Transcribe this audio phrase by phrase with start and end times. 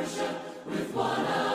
[0.00, 1.49] worship with one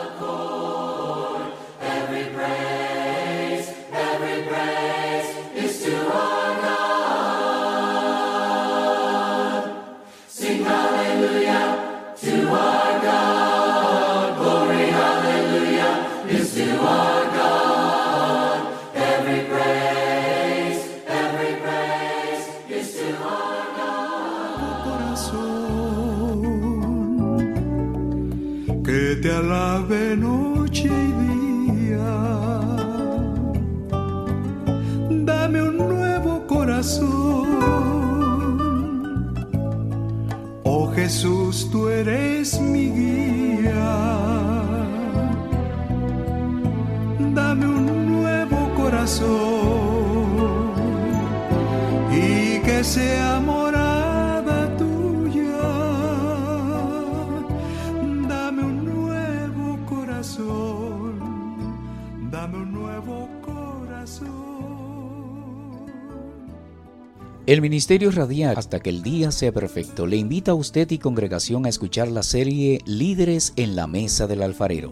[67.55, 71.65] El Ministerio Radial hasta que el día sea perfecto le invita a usted y congregación
[71.65, 74.91] a escuchar la serie Líderes en la Mesa del Alfarero.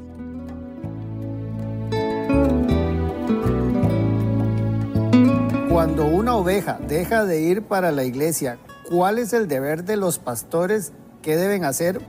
[5.69, 10.17] Cuando una oveja deja de ir para la iglesia, ¿cuál es el deber de los
[10.17, 10.93] pastores?
[11.21, 11.99] ¿Qué deben hacer?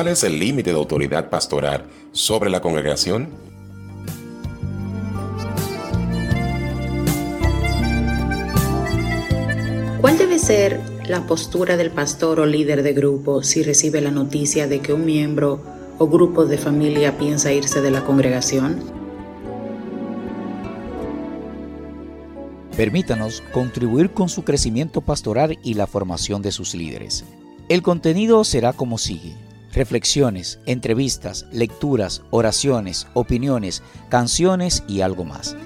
[0.00, 3.28] ¿Cuál es el límite de autoridad pastoral sobre la congregación?
[10.00, 14.66] ¿Cuál debe ser la postura del pastor o líder de grupo si recibe la noticia
[14.66, 15.60] de que un miembro
[15.98, 18.82] o grupo de familia piensa irse de la congregación?
[22.74, 27.26] Permítanos contribuir con su crecimiento pastoral y la formación de sus líderes.
[27.68, 35.56] El contenido será como sigue reflexiones, entrevistas, lecturas, oraciones, opiniones, canciones y algo más.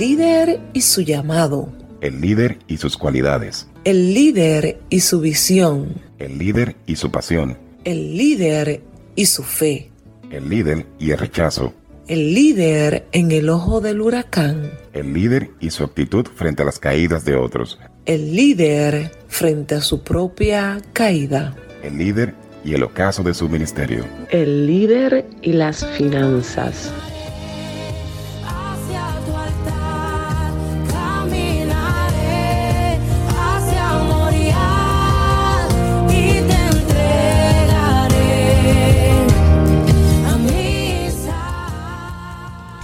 [0.00, 1.68] Líder y su llamado.
[2.00, 3.68] El líder y sus cualidades.
[3.84, 6.00] El líder y su visión.
[6.18, 7.58] El líder y su pasión.
[7.84, 8.82] El líder
[9.14, 9.90] y su fe.
[10.30, 11.74] El líder y el rechazo.
[12.08, 14.70] El líder en el ojo del huracán.
[14.94, 17.78] El líder y su actitud frente a las caídas de otros.
[18.06, 21.54] El líder frente a su propia caída.
[21.82, 22.34] El líder
[22.64, 24.06] y el ocaso de su ministerio.
[24.30, 26.90] El líder y las finanzas.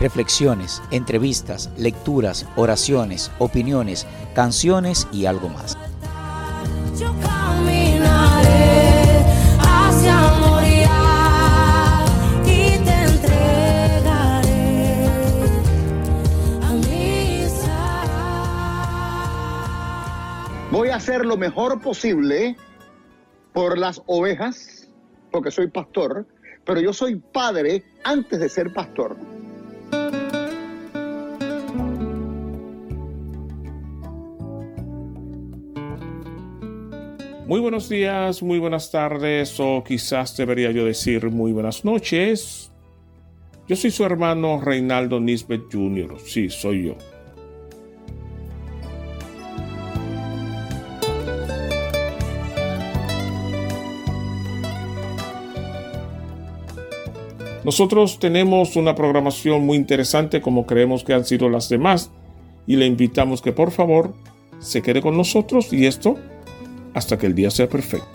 [0.06, 5.76] Reflexiones, entrevistas, lecturas, oraciones, opiniones, canciones y algo más.
[20.70, 22.56] Voy a hacer lo mejor posible
[23.52, 24.88] por las ovejas,
[25.32, 26.28] porque soy pastor,
[26.64, 29.16] pero yo soy padre antes de ser pastor.
[37.46, 42.72] Muy buenos días, muy buenas tardes o quizás debería yo decir muy buenas noches.
[43.68, 46.16] Yo soy su hermano Reinaldo Nisbet Jr.
[46.24, 46.96] Sí, soy yo.
[57.62, 62.10] Nosotros tenemos una programación muy interesante como creemos que han sido las demás
[62.66, 64.14] y le invitamos que por favor
[64.58, 66.18] se quede con nosotros y esto
[66.96, 68.08] hasta que el día sea perfecto.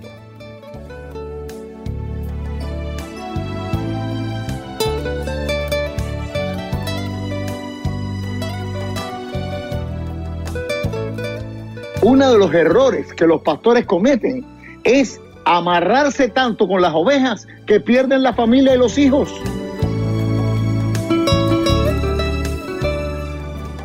[12.01, 14.43] Uno de los errores que los pastores cometen
[14.83, 19.31] es amarrarse tanto con las ovejas que pierden la familia y los hijos.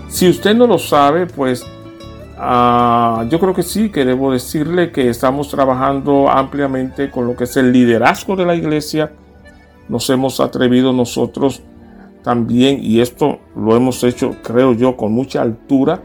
[0.08, 1.66] Si usted no lo sabe, pues
[2.38, 7.44] uh, yo creo que sí, que debo decirle que estamos trabajando ampliamente con lo que
[7.44, 9.12] es el liderazgo de la iglesia.
[9.88, 11.62] Nos hemos atrevido nosotros
[12.22, 16.02] también, y esto lo hemos hecho, creo yo, con mucha altura,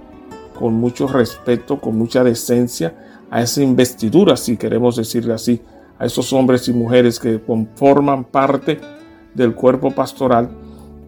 [0.57, 2.93] con mucho respeto, con mucha decencia,
[3.31, 5.61] a esa investidura, si queremos decirle así,
[5.97, 8.79] a esos hombres y mujeres que conforman parte
[9.33, 10.49] del cuerpo pastoral.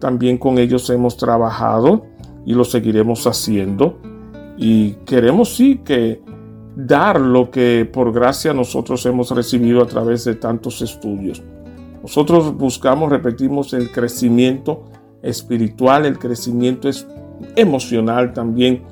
[0.00, 2.06] También con ellos hemos trabajado
[2.46, 3.98] y lo seguiremos haciendo.
[4.56, 6.22] Y queremos sí que
[6.76, 11.42] dar lo que por gracia nosotros hemos recibido a través de tantos estudios.
[12.02, 14.84] Nosotros buscamos, repetimos, el crecimiento
[15.22, 16.90] espiritual, el crecimiento
[17.56, 18.82] emocional también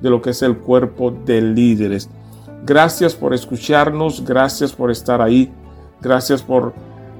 [0.00, 2.10] de lo que es el cuerpo de líderes.
[2.64, 5.52] Gracias por escucharnos, gracias por estar ahí,
[6.00, 6.74] gracias por,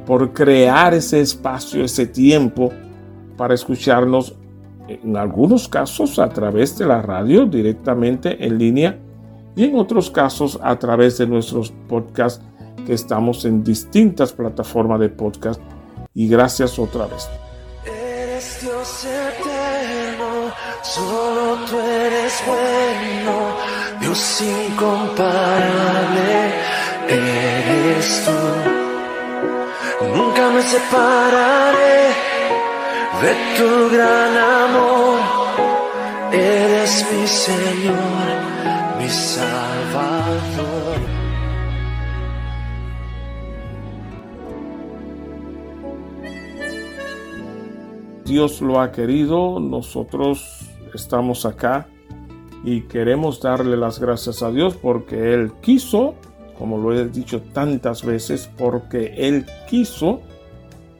[0.05, 2.73] por crear ese espacio, ese tiempo
[3.37, 4.35] para escucharnos
[4.89, 8.99] en algunos casos a través de la radio directamente en línea
[9.55, 12.45] y en otros casos a través de nuestros podcasts
[12.87, 15.61] que estamos en distintas plataformas de podcast
[16.15, 17.29] y gracias otra vez.
[17.85, 20.53] Eres Dios eterno,
[20.83, 23.57] solo tú eres bueno
[24.01, 26.55] Dios incomparable
[27.09, 28.33] eres tú.
[30.15, 32.16] Nunca me separaré
[33.23, 35.19] de tu gran amor.
[36.33, 38.27] Eres mi Señor,
[38.99, 40.97] mi Salvador.
[48.25, 51.87] Dios lo ha querido, nosotros estamos acá
[52.65, 56.17] y queremos darle las gracias a Dios porque Él quiso,
[56.59, 60.21] como lo he dicho tantas veces, porque Él quiso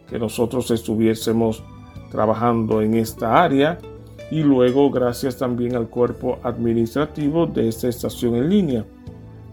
[0.09, 1.65] que nosotros estuviésemos
[2.17, 3.79] trabajando en esta área
[4.31, 8.85] y luego gracias también al cuerpo administrativo de esta estación en línea.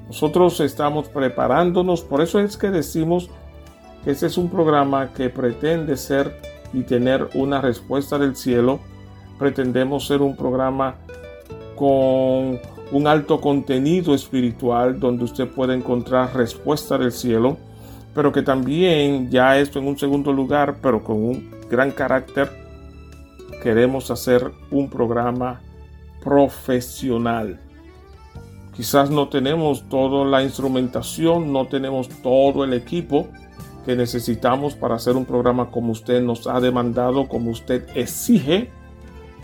[0.07, 3.29] Nosotros estamos preparándonos, por eso es que decimos
[4.05, 6.39] que este es un programa que pretende ser
[6.71, 8.79] y tener una respuesta del cielo.
[9.37, 10.95] Pretendemos ser un programa
[11.75, 12.59] con
[12.93, 17.57] un alto contenido espiritual donde usted puede encontrar respuesta del cielo,
[18.15, 22.49] pero que también, ya esto en un segundo lugar, pero con un gran carácter,
[23.61, 25.61] queremos hacer un programa
[26.21, 27.59] profesional.
[28.75, 33.27] Quizás no tenemos toda la instrumentación, no tenemos todo el equipo
[33.85, 38.69] que necesitamos para hacer un programa como usted nos ha demandado, como usted exige,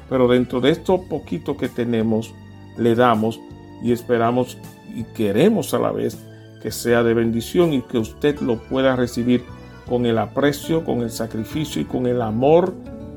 [0.09, 2.33] pero dentro de esto poquito que tenemos,
[2.77, 3.39] le damos
[3.83, 4.57] y esperamos
[4.95, 6.17] y queremos a la vez
[6.61, 9.43] que sea de bendición y que usted lo pueda recibir
[9.89, 12.73] con el aprecio, con el sacrificio y con el amor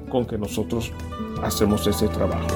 [0.09, 0.91] con que nosotros
[1.43, 2.49] hacemos ese trabajo.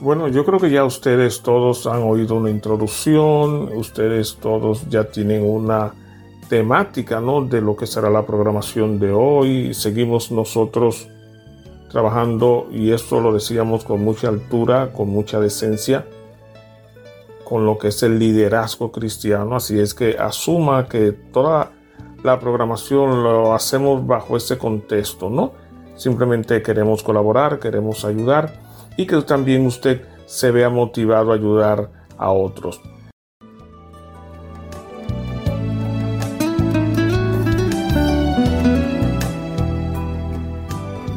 [0.00, 5.42] Bueno, yo creo que ya ustedes todos han oído una introducción, ustedes todos ya tienen
[5.42, 5.94] una
[6.48, 7.42] temática ¿no?
[7.42, 9.72] de lo que será la programación de hoy.
[9.72, 11.08] Seguimos nosotros
[11.94, 16.04] trabajando y esto lo decíamos con mucha altura, con mucha decencia,
[17.44, 19.54] con lo que es el liderazgo cristiano.
[19.54, 21.70] Así es que asuma que toda
[22.24, 25.52] la programación lo hacemos bajo ese contexto, ¿no?
[25.94, 28.52] Simplemente queremos colaborar, queremos ayudar
[28.96, 32.80] y que también usted se vea motivado a ayudar a otros.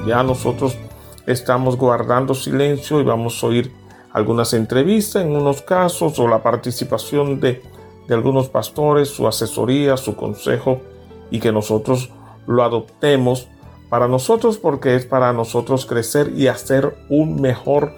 [0.07, 0.77] Ya nosotros
[1.25, 3.71] estamos guardando silencio y vamos a oír
[4.11, 7.61] algunas entrevistas en unos casos o la participación de,
[8.09, 10.81] algunos pastores, su asesoría, su consejo
[11.29, 12.09] y que nosotros
[12.47, 13.49] lo adoptemos
[13.89, 17.93] para nosotros porque es para nosotros crecer y hacer un mejor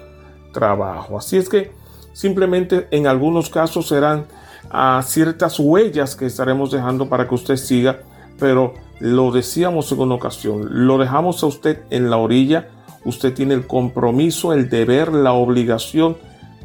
[0.52, 1.16] trabajo.
[1.16, 1.80] Así es que
[2.12, 4.26] Simplemente en algunos casos serán
[4.68, 8.00] a ciertas huellas que estaremos dejando para que usted siga,
[8.40, 12.68] pero lo decíamos en una ocasión, lo dejamos a usted en la orilla,
[13.04, 16.16] usted tiene el compromiso, el deber, la obligación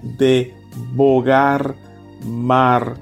[0.01, 0.53] de
[0.93, 1.75] bogar
[2.25, 2.95] mar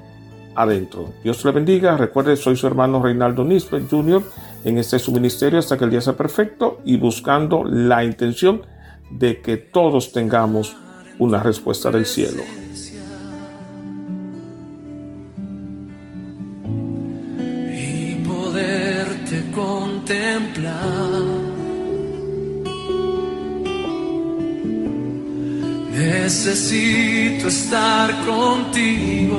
[0.54, 1.12] adentro.
[1.22, 4.22] Dios le bendiga, recuerde, soy su hermano Reinaldo Nisbet Jr.
[4.64, 8.62] en este su ministerio hasta que el día sea perfecto y buscando la intención
[9.10, 10.76] de que todos tengamos
[11.18, 12.42] una respuesta del cielo.
[25.92, 29.38] Necesito estar contigo.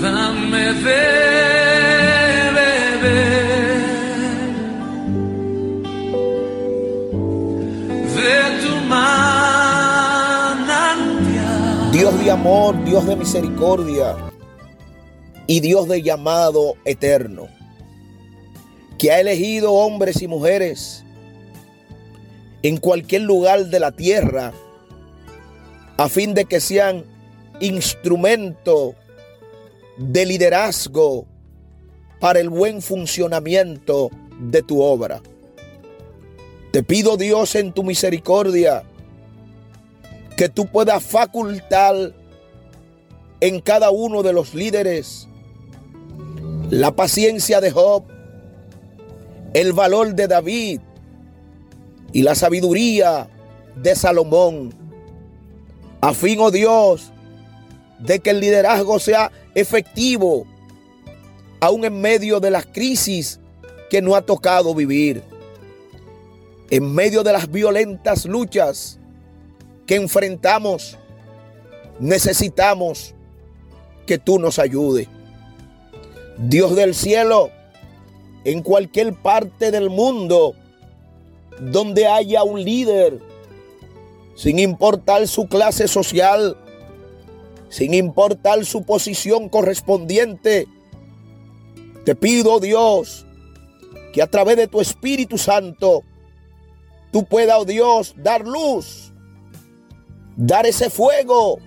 [0.00, 1.55] Dame de
[12.30, 14.16] amor, Dios de misericordia
[15.46, 17.48] y Dios de llamado eterno,
[18.98, 21.04] que ha elegido hombres y mujeres
[22.62, 24.52] en cualquier lugar de la tierra
[25.96, 27.04] a fin de que sean
[27.60, 28.94] instrumento
[29.96, 31.26] de liderazgo
[32.18, 35.22] para el buen funcionamiento de tu obra.
[36.72, 38.82] Te pido Dios en tu misericordia
[40.36, 42.12] que tú puedas facultar
[43.40, 45.28] en cada uno de los líderes
[46.70, 48.04] la paciencia de Job,
[49.54, 50.80] el valor de David
[52.12, 53.28] y la sabiduría
[53.76, 54.74] de Salomón.
[56.00, 57.12] A fin, oh Dios,
[57.98, 60.46] de que el liderazgo sea efectivo,
[61.60, 63.40] aún en medio de las crisis
[63.88, 65.22] que nos ha tocado vivir,
[66.68, 68.98] en medio de las violentas luchas
[69.86, 70.98] que enfrentamos,
[72.00, 73.14] necesitamos
[74.06, 75.08] que tú nos ayudes.
[76.38, 77.50] Dios del cielo,
[78.44, 80.54] en cualquier parte del mundo
[81.60, 83.20] donde haya un líder,
[84.34, 86.56] sin importar su clase social,
[87.68, 90.66] sin importar su posición correspondiente,
[92.04, 93.26] te pido Dios
[94.12, 96.02] que a través de tu Espíritu Santo
[97.10, 99.12] tú puedas, oh Dios, dar luz,
[100.36, 101.58] dar ese fuego,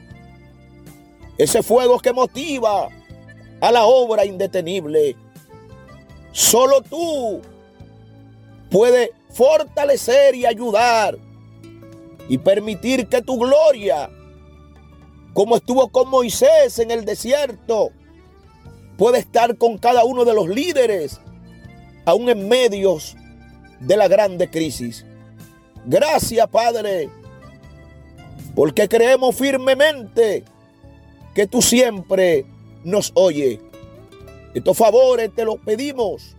[1.38, 2.90] ese fuego que motiva,
[3.62, 5.16] a la obra indetenible.
[6.32, 7.42] Solo tú
[8.70, 11.18] puedes fortalecer y ayudar
[12.30, 14.10] y permitir que tu gloria,
[15.34, 17.90] como estuvo con Moisés en el desierto,
[18.98, 21.20] puede estar con cada uno de los líderes,
[22.06, 23.16] aún en medios
[23.80, 25.06] de la grande crisis.
[25.86, 27.10] Gracias, Padre,
[28.56, 30.44] porque creemos firmemente
[31.34, 32.46] que tú siempre
[32.84, 33.60] nos oye.
[34.54, 36.36] Estos favores te los pedimos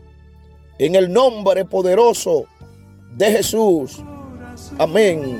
[0.78, 2.46] en el nombre poderoso
[3.16, 4.02] de Jesús.
[4.78, 5.38] Amén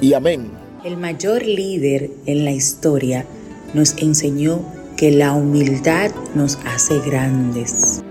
[0.00, 0.50] y amén.
[0.84, 3.24] El mayor líder en la historia
[3.72, 4.60] nos enseñó
[4.96, 8.03] que la humildad nos hace grandes.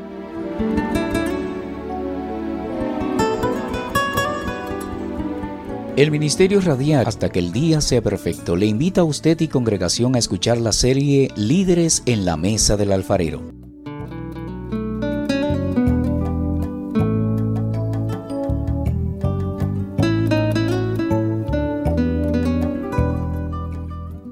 [6.03, 10.15] El Ministerio Radial Hasta que el día sea perfecto le invita a usted y congregación
[10.15, 13.39] a escuchar la serie Líderes en la Mesa del Alfarero.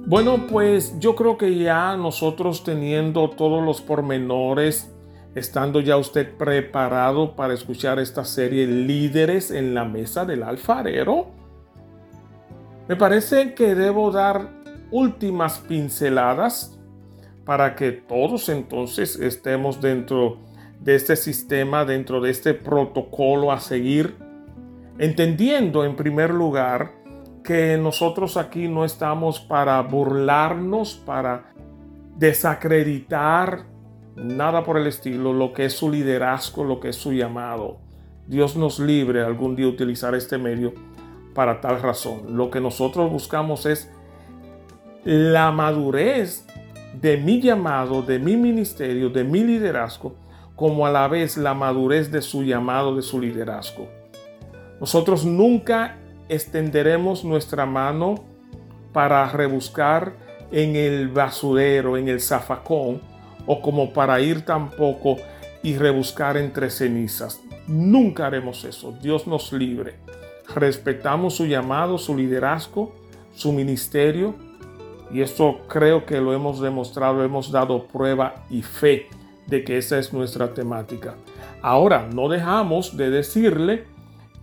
[0.08, 4.92] Bueno, pues yo creo que ya nosotros teniendo todos los pormenores,
[5.36, 11.40] estando ya usted preparado para escuchar esta serie Líderes en la Mesa del Alfarero,
[12.92, 14.50] me parece que debo dar
[14.92, 16.78] últimas pinceladas
[17.46, 20.40] para que todos entonces estemos dentro
[20.82, 24.18] de este sistema, dentro de este protocolo a seguir,
[24.98, 26.92] entendiendo en primer lugar
[27.46, 31.54] que nosotros aquí no estamos para burlarnos, para
[32.18, 33.68] desacreditar
[34.18, 37.80] nada por el estilo, lo que es su liderazgo, lo que es su llamado.
[38.28, 40.74] Dios nos libre algún día utilizar este medio
[41.34, 42.38] para tal razón.
[42.38, 43.92] Lo que nosotros buscamos es
[45.04, 46.46] la madurez
[46.94, 50.16] de mi llamado, de mi ministerio, de mi liderazgo,
[50.56, 53.88] como a la vez la madurez de su llamado, de su liderazgo.
[54.80, 55.98] Nosotros nunca
[56.28, 58.16] extenderemos nuestra mano
[58.94, 60.14] para rebuscar
[60.52, 63.02] en el basurero, en el zafacón,
[63.46, 65.18] o como para ir tampoco
[65.64, 67.42] y rebuscar entre cenizas.
[67.68, 68.94] Nunca haremos eso.
[69.02, 69.96] Dios nos libre.
[70.56, 72.94] Respetamos su llamado, su liderazgo,
[73.34, 74.36] su ministerio.
[75.12, 79.08] Y esto creo que lo hemos demostrado, hemos dado prueba y fe
[79.48, 81.16] de que esa es nuestra temática.
[81.62, 83.86] Ahora, no dejamos de decirle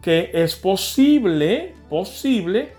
[0.03, 2.73] que es posible, posible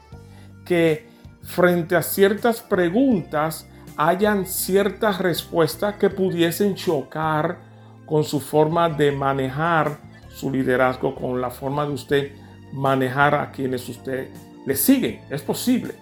[0.65, 1.07] que
[1.41, 3.67] frente a ciertas preguntas
[3.97, 7.57] hayan ciertas respuestas que pudiesen chocar
[8.05, 9.97] con su forma de manejar
[10.29, 12.31] su liderazgo, con la forma de usted
[12.73, 14.29] manejar a quienes usted
[14.65, 15.21] le sigue.
[15.29, 15.93] Es posible.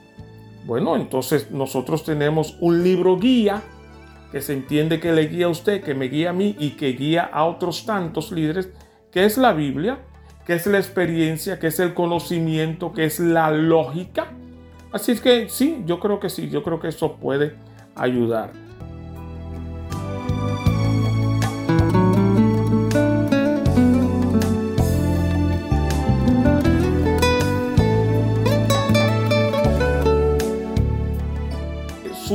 [0.66, 3.62] Bueno, entonces nosotros tenemos un libro guía
[4.32, 6.90] que se entiende que le guía a usted, que me guía a mí y que
[6.90, 8.70] guía a otros tantos líderes,
[9.12, 10.00] que es la Biblia,
[10.46, 14.34] que es la experiencia, que es el conocimiento, que es la lógica.
[14.92, 17.56] Así es que sí, yo creo que sí, yo creo que eso puede
[17.96, 18.67] ayudar.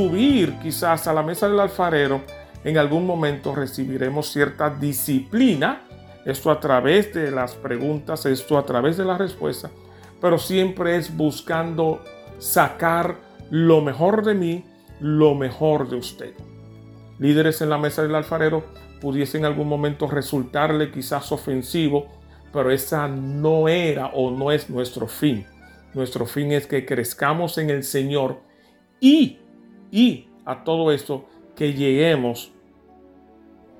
[0.03, 2.23] Subir quizás a la mesa del alfarero,
[2.65, 5.83] en algún momento recibiremos cierta disciplina,
[6.25, 9.71] esto a través de las preguntas, esto a través de la respuesta,
[10.19, 12.03] pero siempre es buscando
[12.37, 13.15] sacar
[13.49, 14.65] lo mejor de mí
[14.99, 16.33] lo mejor de usted.
[17.17, 18.65] Líderes en la mesa del alfarero
[18.99, 22.07] pudiese en algún momento resultarle quizás ofensivo,
[22.51, 25.45] pero esa no era o no es nuestro fin.
[25.93, 28.41] Nuestro fin es que crezcamos en el Señor
[28.99, 29.39] y,
[29.93, 32.51] y a todo esto que lleguemos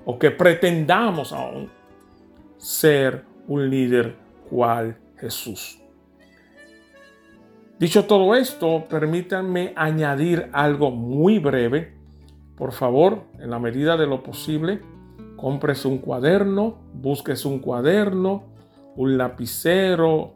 [0.04, 1.68] o que pretendamos aún
[2.56, 4.14] ser un líder
[4.48, 5.80] cual Jesús.
[7.80, 11.94] Dicho todo esto, permítanme añadir algo muy breve.
[12.56, 14.80] Por favor, en la medida de lo posible,
[15.36, 18.44] cómprese un cuaderno, búsquese un cuaderno,
[18.94, 20.34] un lapicero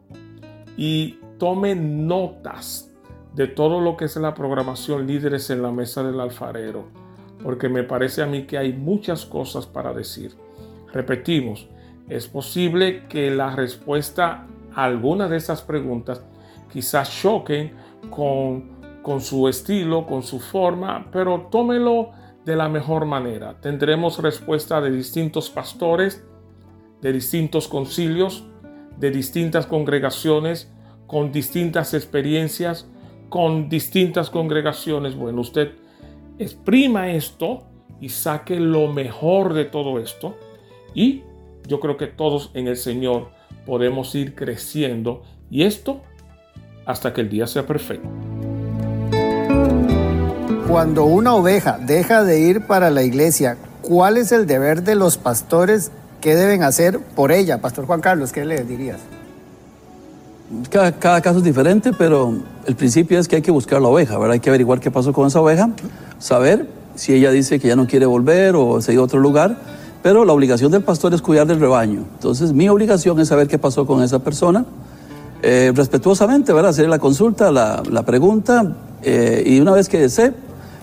[0.75, 2.88] y tome notas
[3.33, 6.85] de todo lo que es la programación Líderes en la Mesa del Alfarero,
[7.43, 10.33] porque me parece a mí que hay muchas cosas para decir.
[10.91, 11.67] Repetimos,
[12.09, 16.23] es posible que la respuesta a alguna de esas preguntas
[16.71, 17.73] quizás choquen
[18.09, 22.11] con, con su estilo, con su forma, pero tómelo
[22.45, 23.59] de la mejor manera.
[23.61, 26.25] Tendremos respuesta de distintos pastores,
[27.01, 28.45] de distintos concilios,
[28.97, 30.71] de distintas congregaciones,
[31.07, 32.87] con distintas experiencias,
[33.29, 35.15] con distintas congregaciones.
[35.15, 35.71] Bueno, usted
[36.37, 37.63] exprima esto
[38.01, 40.35] y saque lo mejor de todo esto.
[40.93, 41.23] Y
[41.67, 43.29] yo creo que todos en el Señor
[43.65, 45.23] podemos ir creciendo.
[45.49, 46.01] Y esto
[46.85, 48.09] hasta que el día sea perfecto.
[50.67, 55.17] Cuando una oveja deja de ir para la iglesia, ¿cuál es el deber de los
[55.17, 55.91] pastores?
[56.21, 57.59] ¿Qué deben hacer por ella?
[57.59, 58.99] Pastor Juan Carlos, ¿qué le dirías?
[60.71, 62.33] Cada, caso es diferente, pero
[62.65, 64.33] el principio es que hay que buscar la oveja, ¿verdad?
[64.33, 65.69] Hay que averiguar qué pasó con esa oveja,
[66.17, 69.19] saber si ella dice que ya no quiere volver o se ha ido a otro
[69.19, 69.57] lugar,
[70.01, 72.03] pero la obligación del pastor es cuidar del rebaño.
[72.15, 74.65] Entonces, mi obligación es saber qué pasó con esa persona,
[75.43, 76.71] eh, respetuosamente, ¿verdad?
[76.71, 80.33] Hacer la consulta, la, la pregunta, eh, y una vez que sé,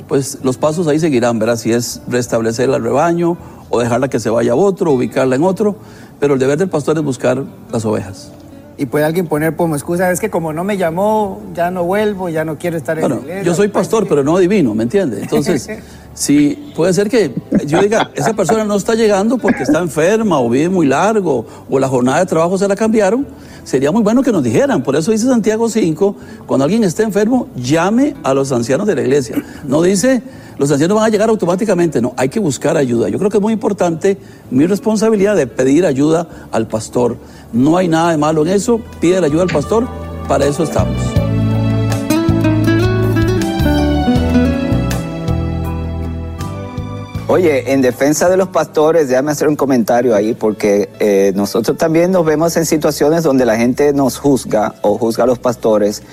[0.07, 1.57] pues los pasos ahí seguirán, ¿verdad?
[1.57, 3.37] Si es restablecer el rebaño
[3.69, 5.75] o dejarla que se vaya a otro, ubicarla en otro,
[6.21, 8.31] pero el deber del pastor es buscar las ovejas.
[8.79, 12.29] Y puede alguien poner como excusa, es que como no me llamó, ya no vuelvo,
[12.29, 13.43] ya no quiero estar en bueno, iglesia.
[13.43, 15.23] Yo soy pastor, pero no adivino, ¿me entiende?
[15.23, 15.69] Entonces,
[16.17, 17.31] si puede ser que
[17.67, 21.79] yo diga, esa persona no está llegando porque está enferma o vive muy largo o
[21.79, 23.27] la jornada de trabajo se la cambiaron,
[23.65, 24.83] sería muy bueno que nos dijeran.
[24.83, 29.03] Por eso dice Santiago 5, cuando alguien esté enfermo, llame a los ancianos de la
[29.03, 29.37] iglesia.
[29.69, 30.23] No dice,
[30.57, 33.11] los ancianos van a llegar automáticamente, no, hay que buscar ayuda.
[33.11, 34.17] Yo creo que es muy importante
[34.51, 37.19] mi responsabilidad de pedir ayuda al pastor.
[37.53, 39.87] No hay nada de malo en eso, pide la ayuda al pastor,
[40.27, 41.26] para eso estamos.
[47.29, 52.13] Oye, en defensa de los pastores, déjame hacer un comentario ahí, porque eh, nosotros también
[52.13, 56.05] nos vemos en situaciones donde la gente nos juzga o juzga a los pastores,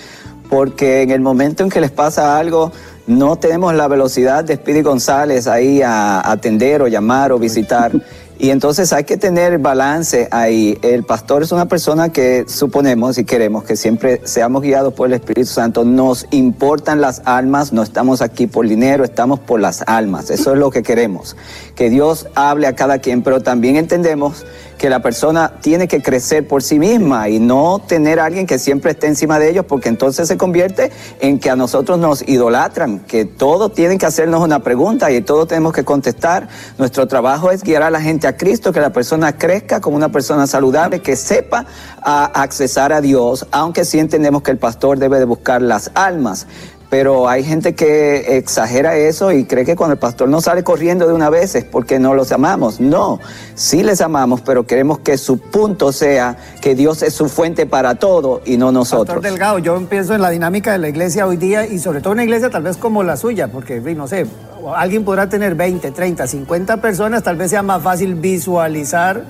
[0.50, 2.72] porque en el momento en que les pasa algo,
[3.06, 7.92] no tenemos la velocidad de Speedy González ahí a atender o llamar o visitar.
[8.44, 10.78] Y entonces hay que tener balance ahí.
[10.82, 15.14] El pastor es una persona que suponemos y queremos que siempre seamos guiados por el
[15.14, 15.86] Espíritu Santo.
[15.86, 20.30] Nos importan las almas, no estamos aquí por dinero, estamos por las almas.
[20.30, 21.38] Eso es lo que queremos.
[21.76, 24.46] Que Dios hable a cada quien, pero también entendemos
[24.84, 28.60] que la persona tiene que crecer por sí misma y no tener a alguien que
[28.60, 30.92] siempre esté encima de ellos, porque entonces se convierte
[31.22, 35.48] en que a nosotros nos idolatran, que todos tienen que hacernos una pregunta y todos
[35.48, 36.50] tenemos que contestar.
[36.78, 40.12] Nuestro trabajo es guiar a la gente a Cristo, que la persona crezca como una
[40.12, 41.66] persona saludable, que sepa
[42.02, 46.46] accesar a Dios, aunque sí entendemos que el pastor debe de buscar las almas
[46.94, 51.08] pero hay gente que exagera eso y cree que cuando el pastor no sale corriendo
[51.08, 52.80] de una vez es porque no los amamos.
[52.80, 53.20] No,
[53.56, 57.96] sí les amamos, pero queremos que su punto sea que Dios es su fuente para
[57.96, 59.08] todo y no nosotros.
[59.08, 62.14] Pastor Delgado, yo pienso en la dinámica de la iglesia hoy día y sobre todo
[62.14, 64.28] una iglesia tal vez como la suya, porque no sé,
[64.76, 69.24] alguien podrá tener 20, 30, 50 personas, tal vez sea más fácil visualizar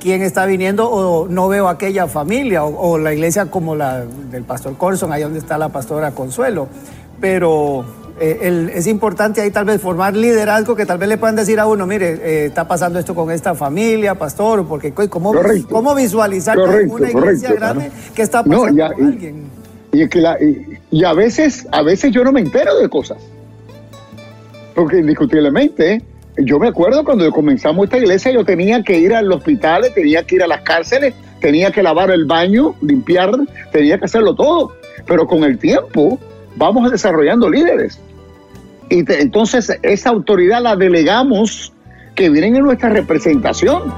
[0.00, 4.44] quién está viniendo o no veo aquella familia o, o la iglesia como la del
[4.44, 6.68] pastor Corson, ahí donde está la pastora Consuelo.
[7.20, 7.84] Pero
[8.20, 11.58] eh, el- es importante ahí tal vez formar liderazgo que tal vez le puedan decir
[11.60, 15.68] a uno, mire, eh, está pasando esto con esta familia, pastor, porque ¿cómo, Correcto.
[15.70, 18.14] cómo visualizar Correcto, una iglesia correcto, grande claro.
[18.14, 19.42] que está No, pasando ya, con y- alguien?
[19.92, 22.88] Y, es que la- y, y a veces, a veces yo no me entero de
[22.88, 23.18] cosas.
[24.74, 26.02] Porque indiscutiblemente,
[26.38, 30.22] yo me acuerdo cuando comenzamos esta iglesia, yo tenía que ir a los hospitales, tenía
[30.22, 33.32] que ir a las cárceles, tenía que lavar el baño, limpiar,
[33.72, 34.72] tenía que hacerlo todo.
[35.06, 36.18] Pero con el tiempo
[36.56, 37.98] vamos desarrollando líderes.
[38.88, 41.72] Y entonces esa autoridad la delegamos
[42.14, 43.92] que vienen en nuestra representación.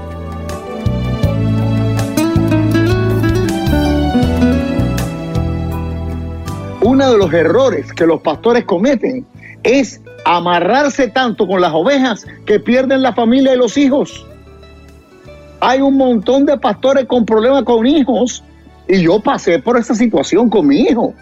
[6.81, 9.25] Uno de los errores que los pastores cometen
[9.63, 14.25] es amarrarse tanto con las ovejas que pierden la familia y los hijos.
[15.59, 18.43] Hay un montón de pastores con problemas con hijos
[18.87, 21.13] y yo pasé por esa situación con mi hijo,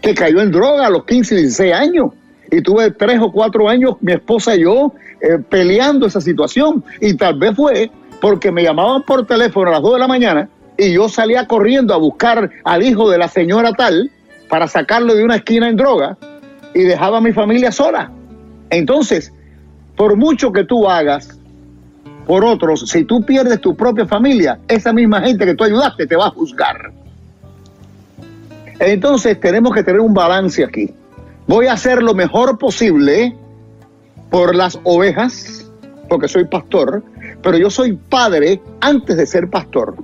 [0.00, 2.12] que cayó en droga a los 15 y 16 años.
[2.50, 6.82] Y tuve tres o cuatro años, mi esposa y yo, eh, peleando esa situación.
[7.00, 10.48] Y tal vez fue porque me llamaban por teléfono a las 2 de la mañana
[10.78, 14.10] y yo salía corriendo a buscar al hijo de la señora tal
[14.48, 16.16] para sacarlo de una esquina en droga
[16.74, 18.10] y dejaba a mi familia sola.
[18.70, 19.32] Entonces,
[19.96, 21.38] por mucho que tú hagas
[22.26, 26.14] por otros, si tú pierdes tu propia familia, esa misma gente que tú ayudaste te
[26.14, 26.92] va a juzgar.
[28.80, 30.92] Entonces tenemos que tener un balance aquí.
[31.46, 33.34] Voy a hacer lo mejor posible
[34.30, 35.70] por las ovejas,
[36.08, 37.02] porque soy pastor,
[37.42, 39.96] pero yo soy padre antes de ser pastor.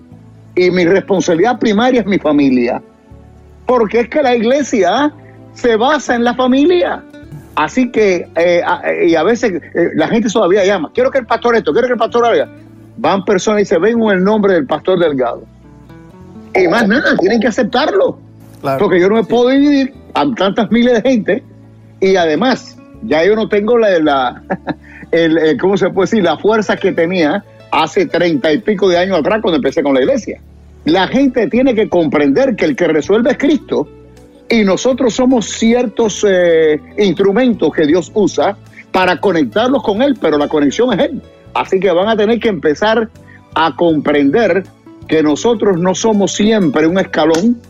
[0.57, 2.83] Y mi responsabilidad primaria es mi familia.
[3.67, 5.13] Porque es que la iglesia
[5.53, 7.03] se basa en la familia.
[7.57, 11.27] Así que, eh, a- y a veces eh, la gente todavía llama, quiero que el
[11.27, 12.49] pastor esto, quiero que el pastor haga.
[12.97, 15.45] Van personas y se ven el nombre del pastor Delgado.
[16.55, 18.19] Y más nada, tienen que aceptarlo.
[18.79, 21.43] Porque yo no me puedo dividir a tantas miles de gente.
[22.01, 24.43] Y además, ya yo no tengo la, la
[25.11, 26.23] el, el- ¿cómo se puede decir?
[26.25, 30.01] La fuerza que tenía hace treinta y pico de años atrás cuando empecé con la
[30.01, 30.41] iglesia.
[30.85, 33.89] La gente tiene que comprender que el que resuelve es Cristo
[34.49, 38.57] y nosotros somos ciertos eh, instrumentos que Dios usa
[38.93, 41.23] para conectarlos con Él, pero la conexión es Él.
[41.55, 43.09] Así que van a tener que empezar
[43.55, 44.65] a comprender
[45.09, 47.61] que nosotros no somos siempre un escalón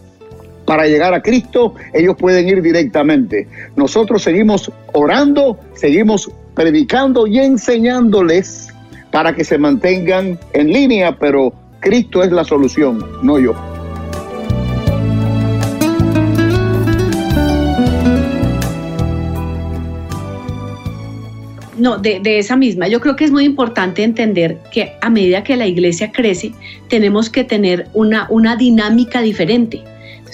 [0.65, 3.49] para llegar a Cristo, ellos pueden ir directamente.
[3.77, 8.69] Nosotros seguimos orando, seguimos predicando y enseñándoles
[9.11, 13.74] para que se mantengan en línea, pero Cristo es la solución, no yo.
[21.77, 22.89] No, de, de esa misma.
[22.89, 26.53] Yo creo que es muy importante entender que a medida que la iglesia crece,
[26.89, 29.83] tenemos que tener una, una dinámica diferente.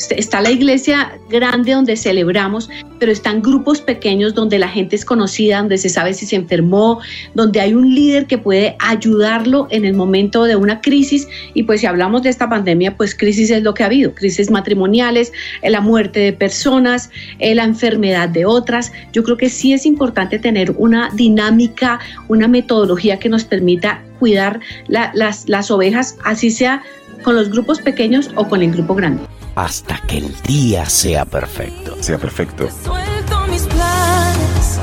[0.03, 5.05] Entonces, Está la iglesia grande donde celebramos, pero están grupos pequeños donde la gente es
[5.05, 7.01] conocida, donde se sabe si se enfermó,
[7.35, 11.29] donde hay un líder que puede ayudarlo en el momento de una crisis.
[11.53, 14.51] Y pues si hablamos de esta pandemia, pues crisis es lo que ha habido, crisis
[14.51, 15.33] matrimoniales,
[15.63, 18.93] eh, la muerte de personas, eh, la enfermedad de otras.
[19.13, 24.61] Yo creo que sí es importante tener una dinámica, una metodología que nos permita cuidar
[24.89, 26.83] la- las, las ovejas, así sea
[27.23, 29.23] con los grupos pequeños o con el grupo grande.
[29.55, 31.97] Hasta que el día sea perfecto.
[32.03, 32.69] Sea perfecto.
[32.83, 34.79] Suelto mis planes,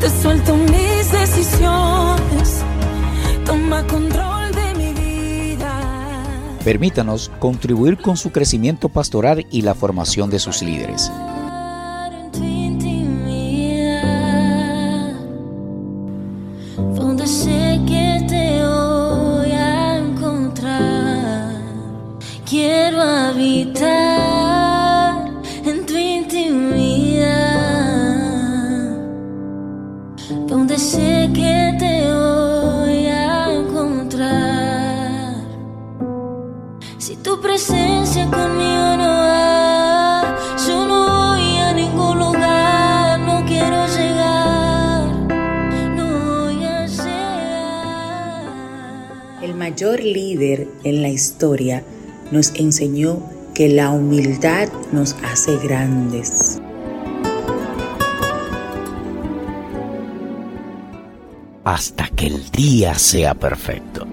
[0.00, 2.62] te suelto mis decisiones.
[3.44, 5.80] Toma control de mi vida.
[6.64, 11.10] Permítanos contribuir con su crecimiento pastoral y la formación de sus líderes.
[23.00, 23.94] Quiero habitar
[25.64, 27.30] en tu intimidad.
[30.46, 34.60] Donde sé que te voy a encontrar.
[37.40, 40.36] presencia conmigo no va.
[40.66, 40.98] Yo no
[41.30, 45.08] voy a ningún lugar, no quiero llegar,
[45.96, 46.06] no
[46.44, 48.44] voy a llegar.
[49.40, 51.82] El mayor líder en la historia
[52.30, 53.18] nos enseñó
[53.54, 56.60] que la humildad nos hace grandes.
[61.64, 64.06] hasta que el día sea perfecto.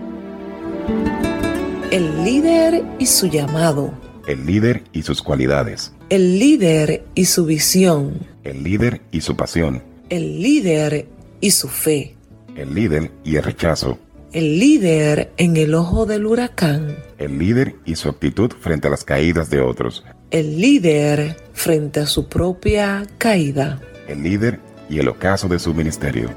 [1.92, 3.94] El líder y su llamado.
[4.28, 5.94] El líder y sus cualidades.
[6.10, 8.28] El líder y su visión.
[8.44, 9.82] El líder y su pasión.
[10.10, 11.08] El líder
[11.42, 12.16] y su fe.
[12.56, 13.98] El líder y el rechazo.
[14.34, 17.07] El líder en el ojo del huracán.
[17.18, 20.06] El líder y su actitud frente a las caídas de otros.
[20.30, 23.82] El líder frente a su propia caída.
[24.08, 26.30] El líder y el ocaso de su ministerio.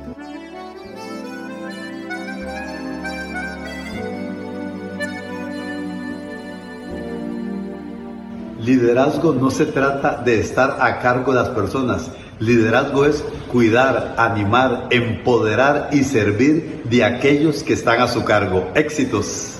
[8.58, 12.10] Liderazgo no se trata de estar a cargo de las personas.
[12.38, 18.70] Liderazgo es cuidar, animar, empoderar y servir de aquellos que están a su cargo.
[18.74, 19.59] Éxitos.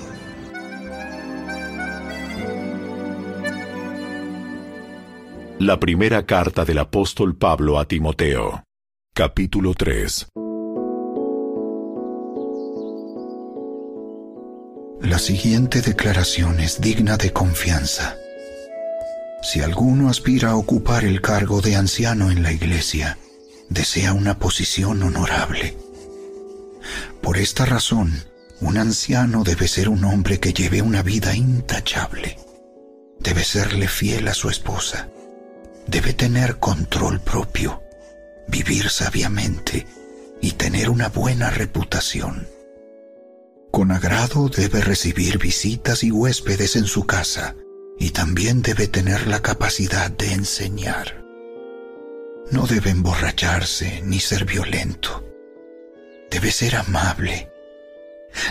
[5.63, 8.63] La primera carta del apóstol Pablo a Timoteo.
[9.13, 10.29] Capítulo 3.
[15.01, 18.15] La siguiente declaración es digna de confianza.
[19.43, 23.19] Si alguno aspira a ocupar el cargo de anciano en la iglesia,
[23.69, 25.77] desea una posición honorable.
[27.21, 28.11] Por esta razón,
[28.61, 32.39] un anciano debe ser un hombre que lleve una vida intachable.
[33.19, 35.11] Debe serle fiel a su esposa.
[35.91, 37.83] Debe tener control propio,
[38.47, 39.85] vivir sabiamente
[40.41, 42.47] y tener una buena reputación.
[43.71, 47.55] Con agrado debe recibir visitas y huéspedes en su casa
[47.99, 51.25] y también debe tener la capacidad de enseñar.
[52.51, 55.25] No debe emborracharse ni ser violento.
[56.29, 57.51] Debe ser amable.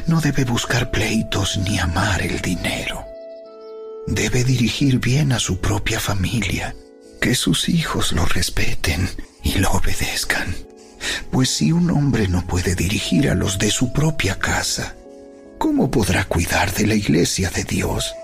[0.07, 3.03] No debe buscar pleitos ni amar el dinero.
[4.07, 6.77] Debe dirigir bien a su propia familia,
[7.21, 9.09] que sus hijos lo respeten
[9.43, 10.55] y lo obedezcan.
[11.31, 14.95] Pues si un hombre no puede dirigir a los de su propia casa,
[15.59, 18.15] ¿cómo podrá cuidar de la iglesia de Dios?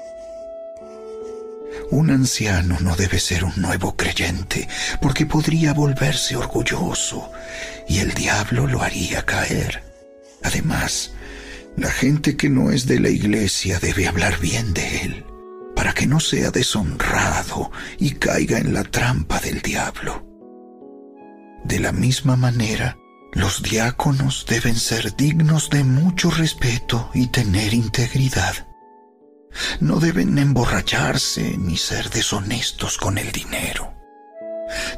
[1.90, 4.68] Un anciano no debe ser un nuevo creyente,
[5.00, 7.30] porque podría volverse orgulloso
[7.88, 9.82] y el diablo lo haría caer.
[10.42, 11.12] Además,
[11.76, 15.24] la gente que no es de la iglesia debe hablar bien de él,
[15.76, 20.26] para que no sea deshonrado y caiga en la trampa del diablo.
[21.64, 22.96] De la misma manera,
[23.32, 28.66] los diáconos deben ser dignos de mucho respeto y tener integridad.
[29.80, 33.92] No deben emborracharse ni ser deshonestos con el dinero.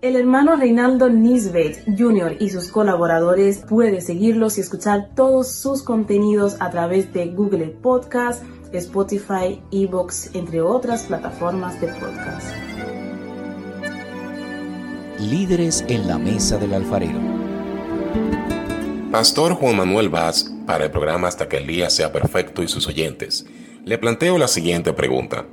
[0.04, 2.36] El hermano Reinaldo Nisbet Jr.
[2.38, 8.44] y sus colaboradores puede seguirlos y escuchar todos sus contenidos a través de Google Podcast,
[8.74, 12.54] Spotify, Evox, entre otras plataformas de podcast.
[15.20, 17.22] Líderes en la mesa del alfarero.
[19.10, 22.88] Pastor Juan Manuel Vaz, para el programa Hasta que el día sea perfecto y sus
[22.88, 23.46] oyentes,
[23.86, 25.46] le planteo la siguiente pregunta.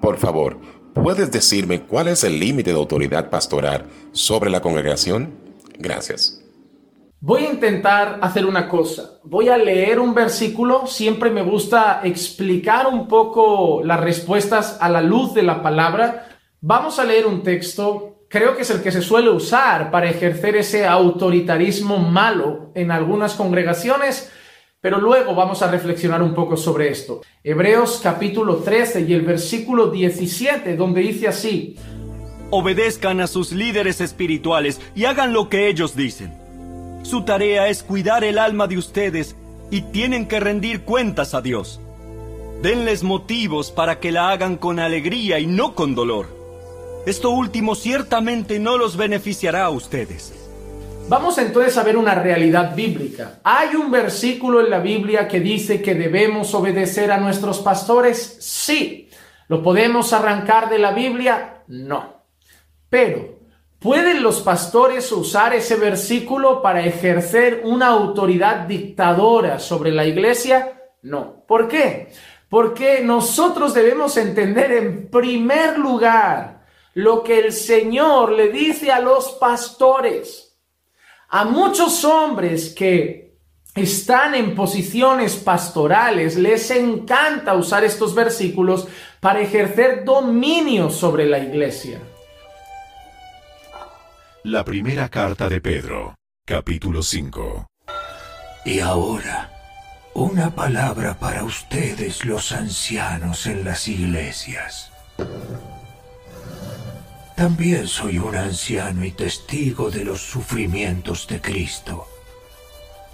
[0.00, 0.58] Por favor,
[1.02, 5.34] ¿puedes decirme cuál es el límite de autoridad pastoral sobre la congregación?
[5.78, 6.42] Gracias.
[7.20, 9.18] Voy a intentar hacer una cosa.
[9.24, 10.86] Voy a leer un versículo.
[10.86, 16.28] Siempre me gusta explicar un poco las respuestas a la luz de la palabra.
[16.60, 20.56] Vamos a leer un texto creo que es el que se suele usar para ejercer
[20.56, 24.30] ese autoritarismo malo en algunas congregaciones,
[24.80, 27.22] pero luego vamos a reflexionar un poco sobre esto.
[27.42, 31.76] Hebreos capítulo 13 y el versículo 17, donde dice así,
[32.50, 36.32] Obedezcan a sus líderes espirituales y hagan lo que ellos dicen.
[37.02, 39.34] Su tarea es cuidar el alma de ustedes
[39.70, 41.80] y tienen que rendir cuentas a Dios.
[42.62, 46.28] Denles motivos para que la hagan con alegría y no con dolor.
[47.06, 50.45] Esto último ciertamente no los beneficiará a ustedes.
[51.08, 53.38] Vamos entonces a ver una realidad bíblica.
[53.44, 58.38] ¿Hay un versículo en la Biblia que dice que debemos obedecer a nuestros pastores?
[58.40, 59.08] Sí.
[59.46, 61.62] ¿Lo podemos arrancar de la Biblia?
[61.68, 62.24] No.
[62.90, 63.38] Pero,
[63.78, 70.90] ¿pueden los pastores usar ese versículo para ejercer una autoridad dictadora sobre la iglesia?
[71.02, 71.44] No.
[71.46, 72.08] ¿Por qué?
[72.48, 79.32] Porque nosotros debemos entender en primer lugar lo que el Señor le dice a los
[79.34, 80.45] pastores.
[81.28, 83.36] A muchos hombres que
[83.74, 88.86] están en posiciones pastorales les encanta usar estos versículos
[89.20, 92.00] para ejercer dominio sobre la iglesia.
[94.44, 96.14] La primera carta de Pedro,
[96.46, 97.66] capítulo 5.
[98.64, 99.50] Y ahora,
[100.14, 104.92] una palabra para ustedes los ancianos en las iglesias.
[107.36, 112.08] También soy un anciano y testigo de los sufrimientos de Cristo.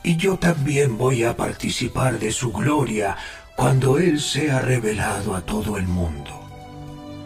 [0.04, 3.16] Y yo también voy a participar de su gloria
[3.56, 6.40] cuando Él sea revelado a todo el mundo.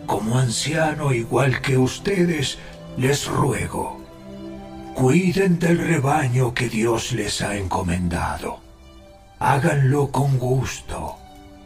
[0.06, 2.56] Como anciano igual que ustedes,
[2.96, 4.00] les ruego,
[4.94, 8.60] cuiden del rebaño que Dios les ha encomendado.
[9.38, 11.18] Háganlo con gusto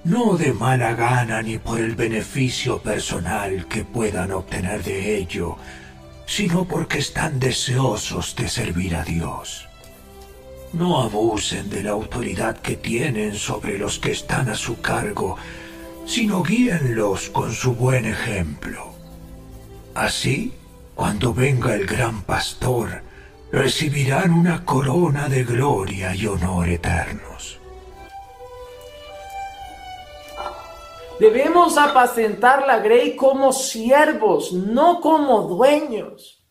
[0.05, 5.57] no de mala gana ni por el beneficio personal que puedan obtener de ello,
[6.27, 9.69] sino porque están deseosos de servir a Dios.
[10.73, 15.37] No abusen de la autoridad que tienen sobre los que están a su cargo,
[16.07, 18.95] sino guíenlos con su buen ejemplo.
[19.95, 20.55] Así,
[20.95, 23.03] cuando venga el gran pastor,
[23.53, 27.60] recibirán una corona de gloria y honor eternos.
[31.21, 36.43] Debemos apacentar la grey como siervos, no como dueños.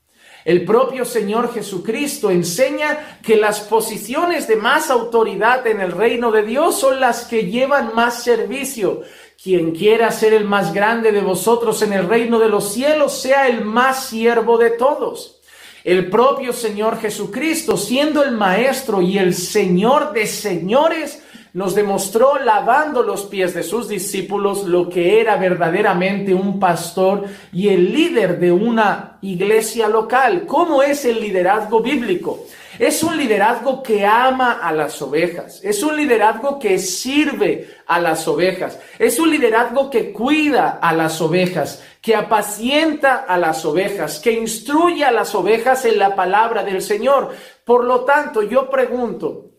[0.45, 6.43] El propio Señor Jesucristo enseña que las posiciones de más autoridad en el reino de
[6.43, 9.01] Dios son las que llevan más servicio.
[9.41, 13.47] Quien quiera ser el más grande de vosotros en el reino de los cielos, sea
[13.47, 15.41] el más siervo de todos.
[15.83, 23.01] El propio Señor Jesucristo, siendo el Maestro y el Señor de señores, nos demostró lavando
[23.01, 28.51] los pies de sus discípulos lo que era verdaderamente un pastor y el líder de
[28.51, 30.45] una iglesia local.
[30.45, 32.45] ¿Cómo es el liderazgo bíblico?
[32.77, 38.25] Es un liderazgo que ama a las ovejas, es un liderazgo que sirve a las
[38.25, 44.31] ovejas, es un liderazgo que cuida a las ovejas, que apacienta a las ovejas, que
[44.31, 47.31] instruye a las ovejas en la palabra del Señor.
[47.65, 49.49] Por lo tanto, yo pregunto,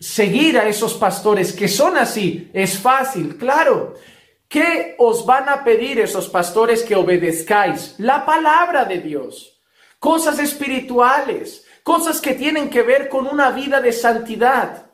[0.00, 3.94] seguir a esos pastores que son así es fácil, claro.
[4.48, 7.96] ¿Qué os van a pedir esos pastores que obedezcáis?
[7.98, 9.60] La palabra de Dios,
[9.98, 14.85] cosas espirituales, cosas que tienen que ver con una vida de santidad.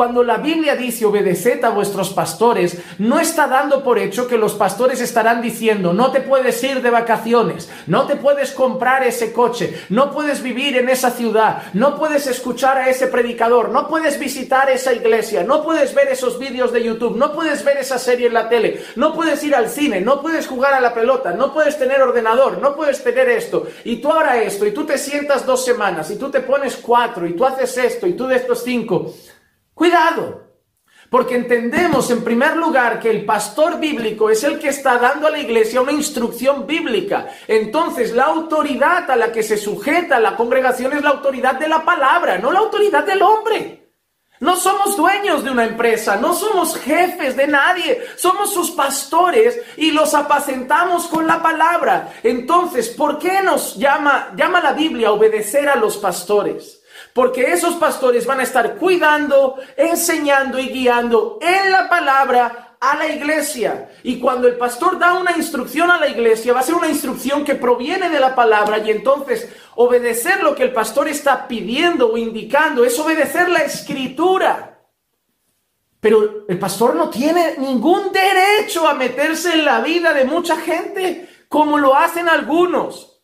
[0.00, 4.54] Cuando la Biblia dice obedeced a vuestros pastores, no está dando por hecho que los
[4.54, 9.78] pastores estarán diciendo no te puedes ir de vacaciones, no te puedes comprar ese coche,
[9.90, 14.70] no puedes vivir en esa ciudad, no puedes escuchar a ese predicador, no puedes visitar
[14.70, 18.32] esa iglesia, no puedes ver esos vídeos de YouTube, no puedes ver esa serie en
[18.32, 21.78] la tele, no puedes ir al cine, no puedes jugar a la pelota, no puedes
[21.78, 25.62] tener ordenador, no puedes tener esto, y tú ahora esto, y tú te sientas dos
[25.62, 29.12] semanas, y tú te pones cuatro, y tú haces esto, y tú de estos cinco.
[29.80, 30.42] Cuidado,
[31.08, 35.30] porque entendemos en primer lugar que el pastor bíblico es el que está dando a
[35.30, 37.28] la iglesia una instrucción bíblica.
[37.48, 41.82] Entonces la autoridad a la que se sujeta la congregación es la autoridad de la
[41.82, 43.94] palabra, no la autoridad del hombre.
[44.40, 49.92] No somos dueños de una empresa, no somos jefes de nadie, somos sus pastores y
[49.92, 52.12] los apacentamos con la palabra.
[52.22, 56.79] Entonces, ¿por qué nos llama, llama la Biblia a obedecer a los pastores?
[57.12, 63.08] Porque esos pastores van a estar cuidando, enseñando y guiando en la palabra a la
[63.08, 63.90] iglesia.
[64.02, 67.44] Y cuando el pastor da una instrucción a la iglesia, va a ser una instrucción
[67.44, 72.16] que proviene de la palabra y entonces obedecer lo que el pastor está pidiendo o
[72.16, 74.78] indicando es obedecer la escritura.
[76.00, 81.28] Pero el pastor no tiene ningún derecho a meterse en la vida de mucha gente
[81.48, 83.22] como lo hacen algunos.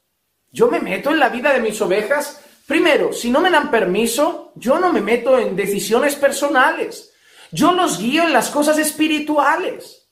[0.50, 4.52] Yo me meto en la vida de mis ovejas Primero, si no me dan permiso,
[4.56, 7.12] yo no me meto en decisiones personales.
[7.52, 10.06] Yo los guío en las cosas espirituales.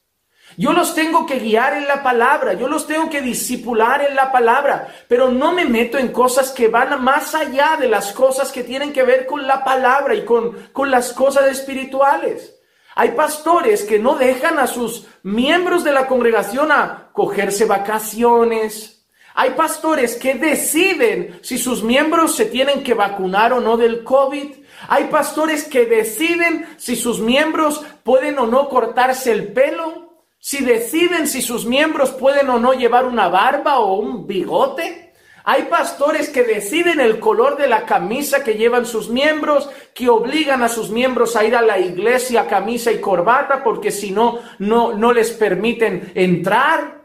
[0.56, 4.30] Yo los tengo que guiar en la palabra, yo los tengo que disipular en la
[4.30, 8.62] palabra, pero no me meto en cosas que van más allá de las cosas que
[8.62, 12.54] tienen que ver con la palabra y con, con las cosas espirituales.
[12.94, 18.93] Hay pastores que no dejan a sus miembros de la congregación a cogerse vacaciones,
[19.36, 24.52] hay pastores que deciden si sus miembros se tienen que vacunar o no del COVID.
[24.86, 30.22] Hay pastores que deciden si sus miembros pueden o no cortarse el pelo.
[30.38, 35.12] Si deciden si sus miembros pueden o no llevar una barba o un bigote.
[35.42, 40.62] Hay pastores que deciden el color de la camisa que llevan sus miembros, que obligan
[40.62, 44.94] a sus miembros a ir a la iglesia camisa y corbata porque si no, no,
[44.94, 47.03] no les permiten entrar.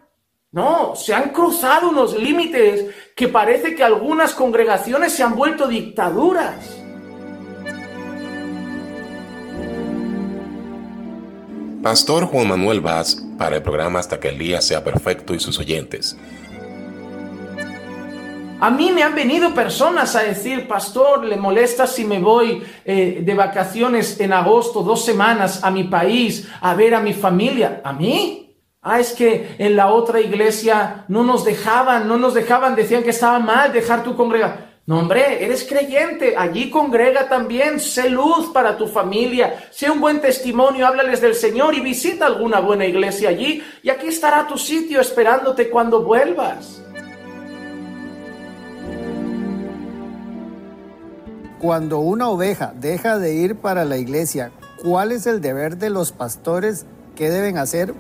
[0.52, 6.76] No, se han cruzado unos límites que parece que algunas congregaciones se han vuelto dictaduras.
[11.84, 15.60] Pastor Juan Manuel Vaz para el programa Hasta que el día sea perfecto y sus
[15.60, 16.18] oyentes.
[18.60, 23.22] A mí me han venido personas a decir, pastor, ¿le molesta si me voy eh,
[23.24, 27.82] de vacaciones en agosto, dos semanas a mi país a ver a mi familia?
[27.86, 28.49] ¿A mí?
[28.82, 33.10] Ah, es que en la otra iglesia no nos dejaban, no nos dejaban, decían que
[33.10, 34.70] estaba mal dejar tu congregación.
[34.86, 40.22] No, hombre, eres creyente, allí congrega también, sé luz para tu familia, sé un buen
[40.22, 45.02] testimonio, háblales del Señor y visita alguna buena iglesia allí y aquí estará tu sitio
[45.02, 46.82] esperándote cuando vuelvas.
[51.60, 54.52] Cuando una oveja deja de ir para la iglesia,
[54.82, 56.86] ¿cuál es el deber de los pastores?
[57.16, 57.94] ¿Qué deben hacer?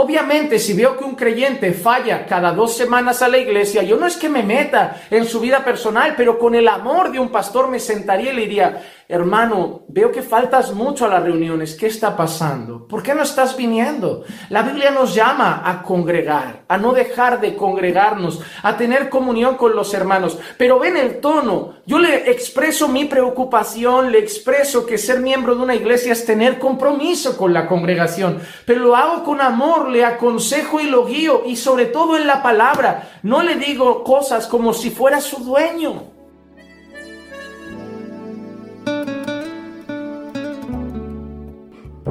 [0.00, 4.06] Obviamente, si veo que un creyente falla cada dos semanas a la iglesia, yo no
[4.06, 7.68] es que me meta en su vida personal, pero con el amor de un pastor
[7.68, 8.80] me sentaría y le diría,
[9.10, 12.86] hermano, veo que faltas mucho a las reuniones, ¿qué está pasando?
[12.86, 14.24] ¿Por qué no estás viniendo?
[14.50, 19.74] La Biblia nos llama a congregar, a no dejar de congregarnos, a tener comunión con
[19.74, 20.38] los hermanos.
[20.58, 25.62] Pero ven el tono, yo le expreso mi preocupación, le expreso que ser miembro de
[25.62, 30.80] una iglesia es tener compromiso con la congregación, pero lo hago con amor, le aconsejo
[30.80, 34.90] y lo guío, y sobre todo en la palabra, no le digo cosas como si
[34.90, 36.17] fuera su dueño.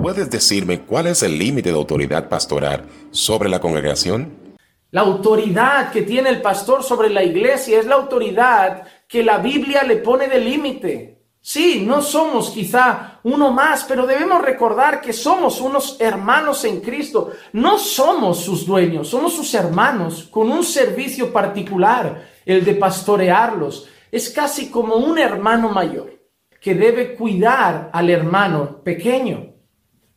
[0.01, 4.55] ¿Puedes decirme cuál es el límite de autoridad pastoral sobre la congregación?
[4.91, 9.83] La autoridad que tiene el pastor sobre la iglesia es la autoridad que la Biblia
[9.83, 11.17] le pone de límite.
[11.41, 17.31] Sí, no somos quizá uno más, pero debemos recordar que somos unos hermanos en Cristo.
[17.53, 23.87] No somos sus dueños, somos sus hermanos con un servicio particular, el de pastorearlos.
[24.11, 26.17] Es casi como un hermano mayor
[26.61, 29.56] que debe cuidar al hermano pequeño.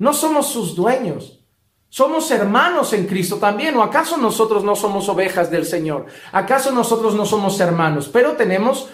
[0.01, 1.45] No somos sus dueños.
[1.91, 3.77] Somos hermanos en Cristo también.
[3.77, 6.07] ¿O acaso nosotros no somos ovejas del Señor?
[6.33, 8.09] ¿Acaso nosotros no somos hermanos?
[8.11, 8.89] Pero tenemos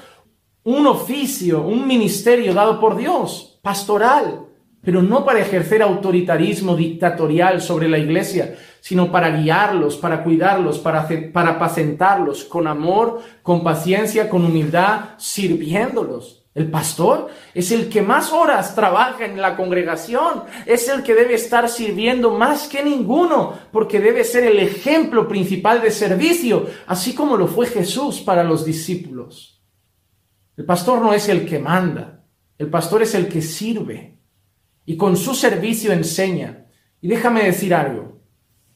[0.64, 4.42] un oficio, un ministerio dado por Dios, pastoral.
[4.82, 11.08] pero no para ejercer autoritarismo dictatorial sobre la iglesia, sino para guiarlos, para cuidarlos, para,
[11.32, 16.45] para apacentarlos con amor, con paciencia, con humildad, sirviéndolos.
[16.56, 21.34] El pastor es el que más horas trabaja en la congregación, es el que debe
[21.34, 27.36] estar sirviendo más que ninguno, porque debe ser el ejemplo principal de servicio, así como
[27.36, 29.62] lo fue Jesús para los discípulos.
[30.56, 32.24] El pastor no es el que manda,
[32.56, 34.18] el pastor es el que sirve
[34.86, 36.68] y con su servicio enseña.
[37.02, 38.22] Y déjame decir algo,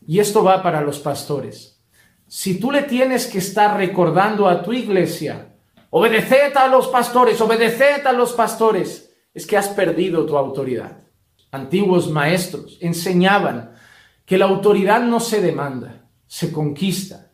[0.06, 1.82] y esto va para los pastores.
[2.26, 5.49] Si tú le tienes que estar recordando a tu iglesia,
[5.92, 9.12] Obedeced a los pastores, obedeced a los pastores.
[9.34, 10.98] Es que has perdido tu autoridad.
[11.50, 13.72] Antiguos maestros enseñaban
[14.24, 17.32] que la autoridad no se demanda, se conquista.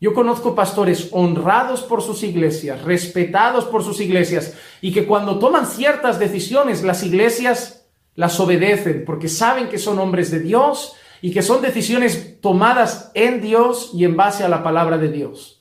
[0.00, 5.66] Yo conozco pastores honrados por sus iglesias, respetados por sus iglesias, y que cuando toman
[5.66, 11.42] ciertas decisiones, las iglesias las obedecen porque saben que son hombres de Dios y que
[11.42, 15.57] son decisiones tomadas en Dios y en base a la palabra de Dios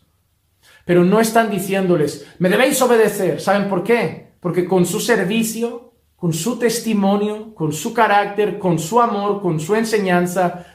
[0.88, 3.42] pero no están diciéndoles, me debéis obedecer.
[3.42, 4.32] ¿Saben por qué?
[4.40, 9.76] Porque con su servicio, con su testimonio, con su carácter, con su amor, con su
[9.76, 10.66] enseñanza,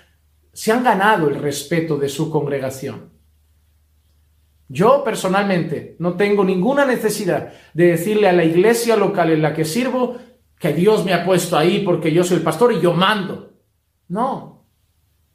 [0.53, 3.09] se han ganado el respeto de su congregación.
[4.69, 9.65] Yo personalmente no tengo ninguna necesidad de decirle a la iglesia local en la que
[9.65, 10.19] sirvo
[10.59, 13.55] que Dios me ha puesto ahí porque yo soy el pastor y yo mando.
[14.09, 14.67] No,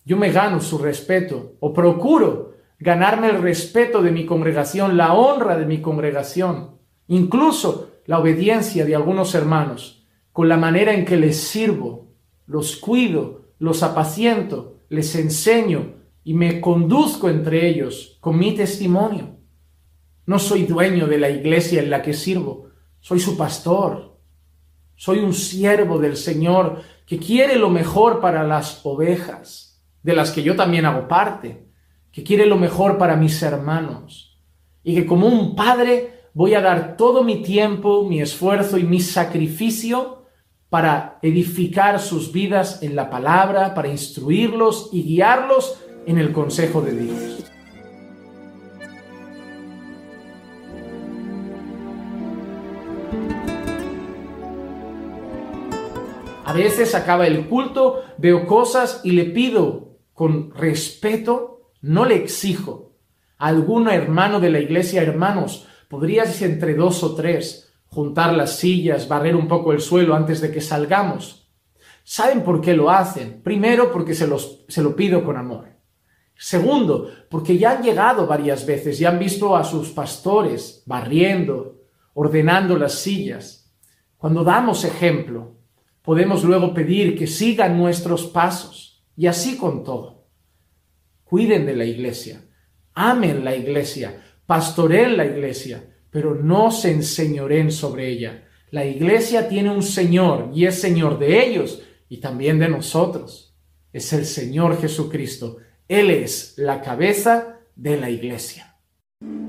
[0.05, 5.57] yo me gano su respeto o procuro ganarme el respeto de mi congregación, la honra
[5.57, 11.37] de mi congregación, incluso la obediencia de algunos hermanos, con la manera en que les
[11.37, 12.07] sirvo,
[12.45, 19.37] los cuido, los apaciento, les enseño y me conduzco entre ellos con mi testimonio.
[20.25, 22.67] No soy dueño de la iglesia en la que sirvo,
[22.99, 24.17] soy su pastor.
[24.95, 30.43] Soy un siervo del Señor que quiere lo mejor para las ovejas, de las que
[30.43, 31.66] yo también hago parte
[32.17, 34.39] que quiere lo mejor para mis hermanos
[34.83, 38.99] y que como un padre voy a dar todo mi tiempo, mi esfuerzo y mi
[39.01, 40.25] sacrificio
[40.67, 46.95] para edificar sus vidas en la palabra, para instruirlos y guiarlos en el consejo de
[46.97, 47.51] Dios.
[56.45, 62.95] A veces acaba el culto, veo cosas y le pido con respeto no le exijo.
[63.37, 69.07] A algún hermano de la iglesia, hermanos, podrías entre dos o tres juntar las sillas,
[69.07, 71.49] barrer un poco el suelo antes de que salgamos.
[72.03, 73.41] ¿Saben por qué lo hacen?
[73.43, 75.67] Primero, porque se, los, se lo pido con amor.
[76.35, 81.81] Segundo, porque ya han llegado varias veces y han visto a sus pastores barriendo,
[82.13, 83.73] ordenando las sillas.
[84.17, 85.55] Cuando damos ejemplo,
[86.01, 90.16] podemos luego pedir que sigan nuestros pasos y así con todo
[91.29, 92.41] cuiden de la iglesia,
[92.93, 98.45] amen la iglesia, pastoreen la iglesia, pero no se enseñoren sobre ella.
[98.71, 103.55] La iglesia tiene un Señor y es Señor de ellos y también de nosotros.
[103.93, 105.57] Es el Señor Jesucristo.
[105.87, 108.75] Él es la cabeza de la iglesia.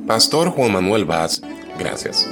[0.07, 1.43] Pastor Juan Manuel Vaz,
[1.79, 2.29] gracias.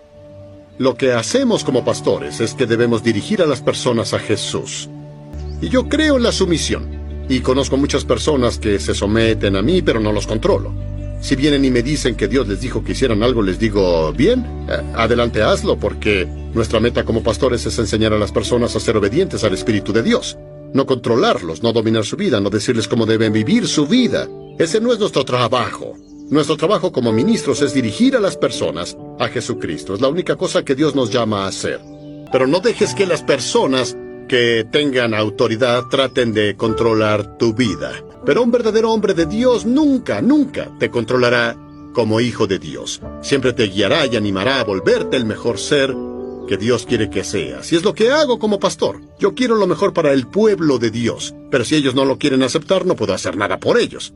[0.78, 4.90] Lo que hacemos como pastores es que debemos dirigir a las personas a Jesús.
[5.62, 6.99] Y yo creo en la sumisión.
[7.30, 10.74] Y conozco muchas personas que se someten a mí, pero no los controlo.
[11.22, 14.44] Si vienen y me dicen que Dios les dijo que hicieran algo, les digo, bien,
[14.68, 18.98] eh, adelante hazlo, porque nuestra meta como pastores es enseñar a las personas a ser
[18.98, 20.38] obedientes al Espíritu de Dios.
[20.74, 24.28] No controlarlos, no dominar su vida, no decirles cómo deben vivir su vida.
[24.58, 25.96] Ese no es nuestro trabajo.
[26.30, 29.94] Nuestro trabajo como ministros es dirigir a las personas a Jesucristo.
[29.94, 31.80] Es la única cosa que Dios nos llama a hacer.
[32.32, 33.98] Pero no dejes que las personas
[34.30, 37.92] que tengan autoridad traten de controlar tu vida.
[38.26, 41.58] Pero un verdadero hombre de Dios nunca, nunca te controlará
[41.94, 43.02] como hijo de Dios.
[43.22, 45.94] Siempre te guiará y animará a volverte el mejor ser
[46.48, 47.74] que Dios quiere que seas.
[47.74, 49.02] Y es lo que hago como pastor.
[49.20, 51.34] Yo quiero lo mejor para el pueblo de Dios.
[51.50, 54.14] Pero si ellos no lo quieren aceptar, no puedo hacer nada por ellos.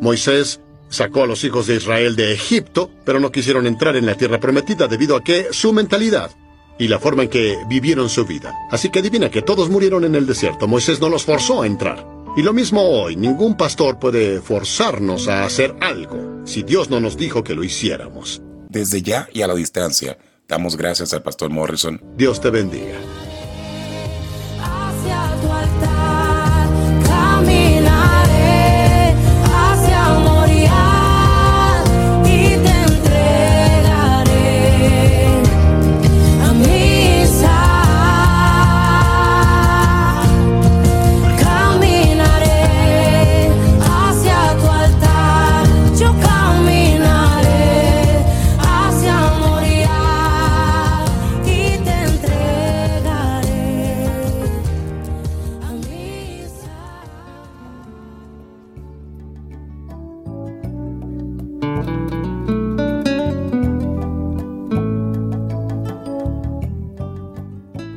[0.00, 4.16] Moisés sacó a los hijos de Israel de Egipto, pero no quisieron entrar en la
[4.16, 6.32] tierra prometida debido a que su mentalidad
[6.78, 8.54] y la forma en que vivieron su vida.
[8.70, 10.66] Así que adivina que todos murieron en el desierto.
[10.66, 12.06] Moisés no los forzó a entrar.
[12.36, 17.16] Y lo mismo hoy, ningún pastor puede forzarnos a hacer algo si Dios no nos
[17.16, 18.42] dijo que lo hiciéramos.
[18.68, 20.18] Desde ya y a la distancia,
[20.48, 22.02] damos gracias al pastor Morrison.
[22.16, 22.98] Dios te bendiga.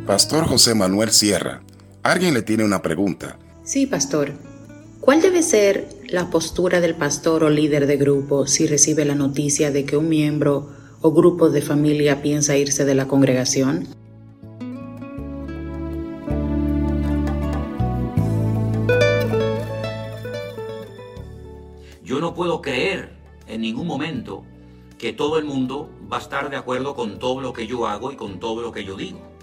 [0.08, 1.64] Pastor José Manuel Sierra,
[2.02, 3.38] alguien le tiene una pregunta.
[3.66, 4.32] Sí, pastor.
[5.02, 9.70] ¿Cuál debe ser la postura del pastor o líder de grupo si recibe la noticia
[9.70, 13.86] de que un miembro o grupo de familia piensa irse de la congregación?
[22.06, 23.12] Yo no puedo creer
[23.46, 24.46] en ningún momento
[24.98, 28.14] que todo el mundo va a estar de acuerdo con todo lo que yo hago
[28.14, 29.37] y con todo lo que yo digo.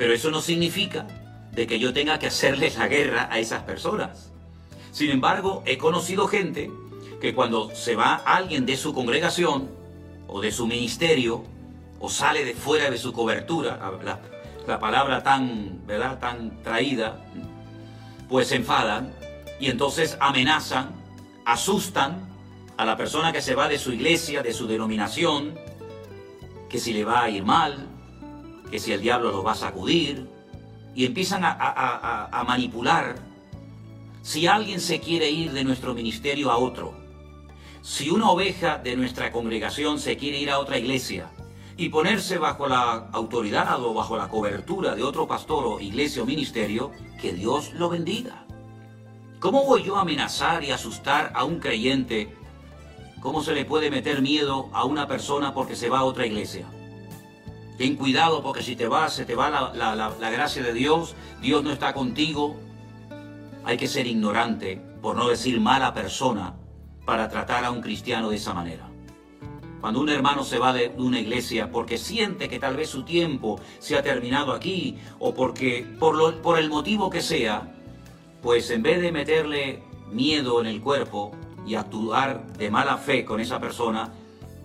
[0.00, 1.06] Pero eso no significa
[1.52, 4.32] de que yo tenga que hacerles la guerra a esas personas.
[4.92, 6.70] Sin embargo, he conocido gente
[7.20, 9.68] que cuando se va alguien de su congregación
[10.26, 11.44] o de su ministerio
[11.98, 14.20] o sale de fuera de su cobertura, la,
[14.66, 16.18] la palabra tan, ¿verdad?
[16.18, 17.22] tan traída,
[18.26, 19.12] pues se enfadan
[19.60, 20.92] y entonces amenazan,
[21.44, 22.26] asustan
[22.78, 25.58] a la persona que se va de su iglesia, de su denominación,
[26.70, 27.89] que si le va a ir mal,
[28.70, 30.26] que si el diablo los va a sacudir,
[30.94, 33.14] y empiezan a, a- manipular.
[34.22, 36.94] Si alguien se quiere ir de nuestro ministerio a otro,
[37.80, 41.30] si una oveja de nuestra congregación se quiere ir a otra iglesia
[41.76, 46.26] y ponerse bajo la autoridad o bajo la cobertura de otro pastor o iglesia o
[46.26, 46.90] ministerio,
[47.20, 48.44] que Dios lo bendiga.
[49.38, 52.34] ¿Cómo voy yo a amenazar y asustar a un creyente?
[53.22, 56.66] ¿Cómo se le puede meter miedo a una persona porque se va a otra iglesia?
[57.80, 61.14] Ten cuidado porque si te vas, se te va la, la- la- gracia de Dios,
[61.40, 62.54] Dios no está contigo.
[63.64, 66.52] Hay que ser ignorante, por no decir mala persona,
[67.06, 68.86] para tratar a un cristiano de esa manera.
[69.80, 73.58] Cuando un hermano se va de una iglesia porque siente que tal vez su tiempo
[73.78, 77.72] se ha terminado aquí o porque por, lo- por el motivo que sea,
[78.42, 81.32] pues en vez de meterle miedo en el cuerpo
[81.66, 84.12] y actuar de mala fe con esa persona,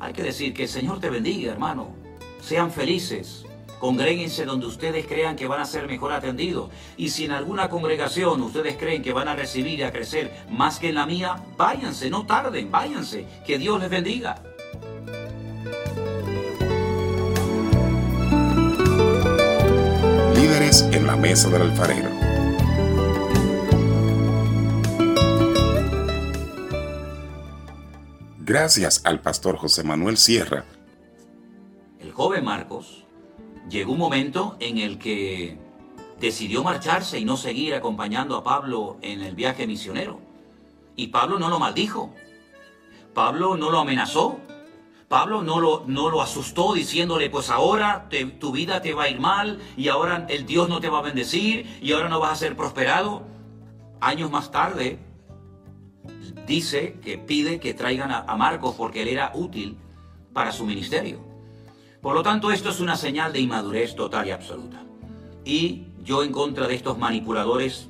[0.01, 2.03] hay que decir que el Señor te bendiga, hermano.
[2.46, 3.43] Sean felices.
[3.80, 6.70] Congréguense donde ustedes crean que van a ser mejor atendidos.
[6.96, 10.78] Y si en alguna congregación ustedes creen que van a recibir y a crecer más
[10.78, 13.26] que en la mía, váyanse, no tarden, váyanse.
[13.48, 14.43] Que Dios les bendiga.
[20.36, 22.10] Líderes en la mesa del alfarero.
[28.38, 30.66] Gracias al pastor José Manuel Sierra,
[32.06, 33.03] El joven Marcos
[33.68, 35.58] llegó un momento en el que
[36.20, 40.20] decidió marcharse y no seguir acompañando a Pablo en el viaje misionero.
[40.95, 42.14] Y Pablo no lo maldijo.
[43.16, 44.38] Pablo no lo amenazó.
[45.08, 48.08] Pablo no lo, no lo asustó diciéndole, pues ahora
[48.39, 51.01] tu vida te va a ir mal y ahora el Dios no te va a
[51.01, 53.24] bendecir y ahora no vas a ser prosperado.
[53.99, 54.99] Años más tarde,
[56.45, 59.80] dice que pide que traigan a Marcos porque él era útil
[60.34, 61.35] para su ministerio.
[62.06, 64.84] Por lo tanto, esto es una señal de inmadurez total y absoluta.
[65.43, 67.89] Y yo en contra de estos manipuladores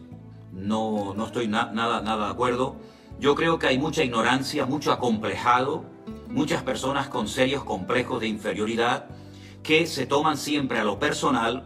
[0.53, 2.77] no, no estoy na- nada, nada de acuerdo.
[3.19, 5.83] Yo creo que hay mucha ignorancia, mucho acomplejado,
[6.29, 9.07] muchas personas con serios complejos de inferioridad
[9.63, 11.65] que se toman siempre a lo personal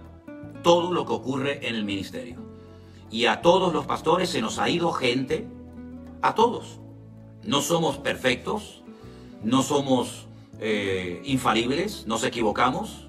[0.64, 2.38] todo lo que ocurre en el ministerio.
[3.12, 5.47] Y a todos los pastores se nos ha ido gente,
[6.24, 6.80] a todos.
[7.43, 8.82] No somos perfectos,
[9.43, 10.26] no somos
[10.60, 13.07] eh, infalibles, nos equivocamos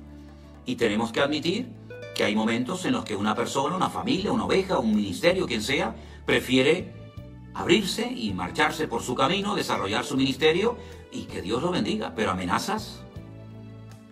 [0.66, 1.68] y tenemos que admitir
[2.14, 5.62] que hay momentos en los que una persona, una familia, una oveja, un ministerio, quien
[5.62, 5.94] sea,
[6.26, 6.92] prefiere
[7.54, 10.76] abrirse y marcharse por su camino, desarrollar su ministerio
[11.10, 12.14] y que Dios lo bendiga.
[12.14, 13.02] Pero amenazas,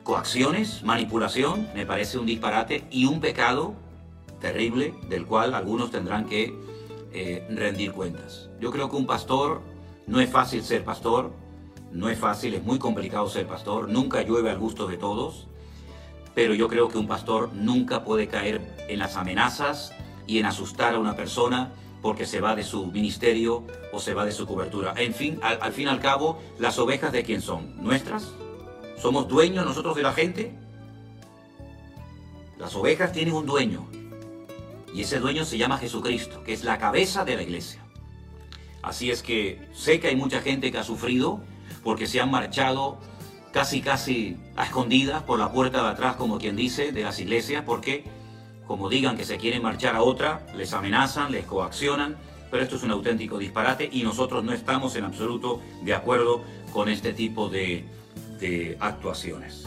[0.02, 3.74] coacciones, manipulación, me parece un disparate y un pecado
[4.40, 6.54] terrible del cual algunos tendrán que
[7.12, 8.48] eh, rendir cuentas.
[8.60, 9.62] Yo creo que un pastor,
[10.06, 11.32] no es fácil ser pastor,
[11.92, 15.46] no es fácil, es muy complicado ser pastor, nunca llueve al gusto de todos,
[16.34, 19.92] pero yo creo que un pastor nunca puede caer en las amenazas
[20.26, 21.72] y en asustar a una persona
[22.02, 24.94] porque se va de su ministerio o se va de su cobertura.
[24.96, 27.82] En fin, al, fin y al cabo, las ovejas de quién son?
[27.82, 28.32] ¿Nuestras?
[28.98, 30.54] ¿Somos dueños nosotros de la gente?
[32.56, 33.88] Las ovejas tienen un dueño
[34.94, 37.84] y ese dueño se llama Jesucristo, que es la cabeza de la iglesia.
[38.82, 41.40] Así es que sé que hay mucha gente que ha sufrido
[41.88, 42.98] porque se han marchado
[43.50, 47.62] casi casi a escondidas por la puerta de atrás, como quien dice, de las iglesias,
[47.64, 48.04] porque
[48.66, 52.18] como digan que se quieren marchar a otra, les amenazan, les coaccionan,
[52.50, 56.42] pero esto es un auténtico disparate y nosotros no estamos en absoluto de acuerdo
[56.74, 57.86] con este tipo de,
[58.38, 59.66] de actuaciones.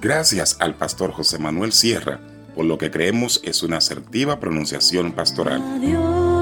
[0.00, 2.20] Gracias al pastor José Manuel Sierra
[2.54, 5.78] por lo que creemos es una asertiva pronunciación pastoral.
[5.82, 6.38] Dios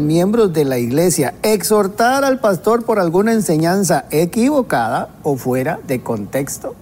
[0.00, 6.74] miembros de la iglesia exhortar al pastor por alguna enseñanza equivocada o fuera de contexto?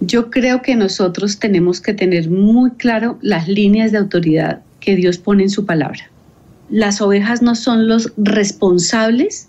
[0.00, 5.18] Yo creo que nosotros tenemos que tener muy claro las líneas de autoridad que Dios
[5.18, 6.10] pone en su palabra.
[6.70, 9.48] Las ovejas no son los responsables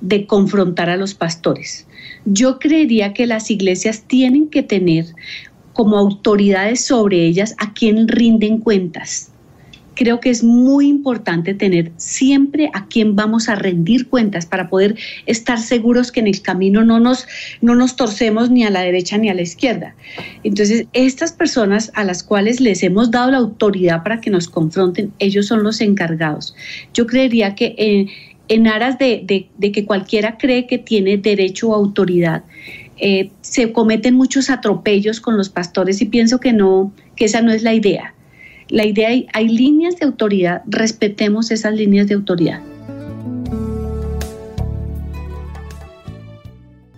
[0.00, 1.86] de confrontar a los pastores.
[2.24, 5.06] Yo creería que las iglesias tienen que tener
[5.72, 9.30] como autoridades sobre ellas a quien rinden cuentas.
[9.96, 14.94] Creo que es muy importante tener siempre a quien vamos a rendir cuentas para poder
[15.24, 17.26] estar seguros que en el camino no nos,
[17.62, 19.94] no nos torcemos ni a la derecha ni a la izquierda.
[20.44, 25.12] Entonces, estas personas a las cuales les hemos dado la autoridad para que nos confronten,
[25.18, 26.54] ellos son los encargados.
[26.94, 28.08] Yo creería que en,
[28.48, 32.44] en aras de, de- de que cualquiera cree que tiene derecho o autoridad,
[32.98, 37.50] eh, se cometen muchos atropellos con los pastores y pienso que no, que esa no
[37.52, 38.12] es la idea.
[38.68, 42.60] La idea hay, hay líneas de autoridad, respetemos esas líneas de autoridad.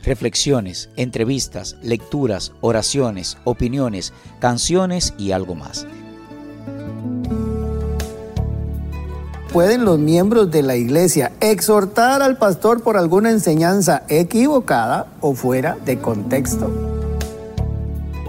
[0.03, 5.87] Reflexiones, entrevistas, lecturas, oraciones, opiniones, canciones y algo más.
[9.53, 15.77] ¿Pueden los miembros de la iglesia exhortar al pastor por alguna enseñanza equivocada o fuera
[15.85, 16.98] de contexto?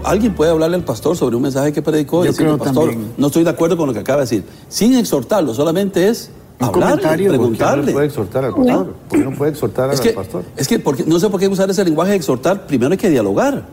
[0.04, 2.90] Alguien puede hablarle al pastor sobre un mensaje que predicó y Yo decirle, creo pastor,
[2.90, 3.12] también.
[3.16, 4.44] no estoy de acuerdo con lo que acaba de decir.
[4.68, 7.86] Sin exhortarlo, solamente es hablarle, comentario, ¿por qué preguntarle.
[7.86, 8.94] no puede exhortar al pastor?
[9.08, 10.44] ¿Por qué no puede exhortar Es al que, pastor?
[10.56, 12.66] es que porque, no sé por qué usar ese lenguaje de exhortar.
[12.66, 13.64] Primero hay que dialogar.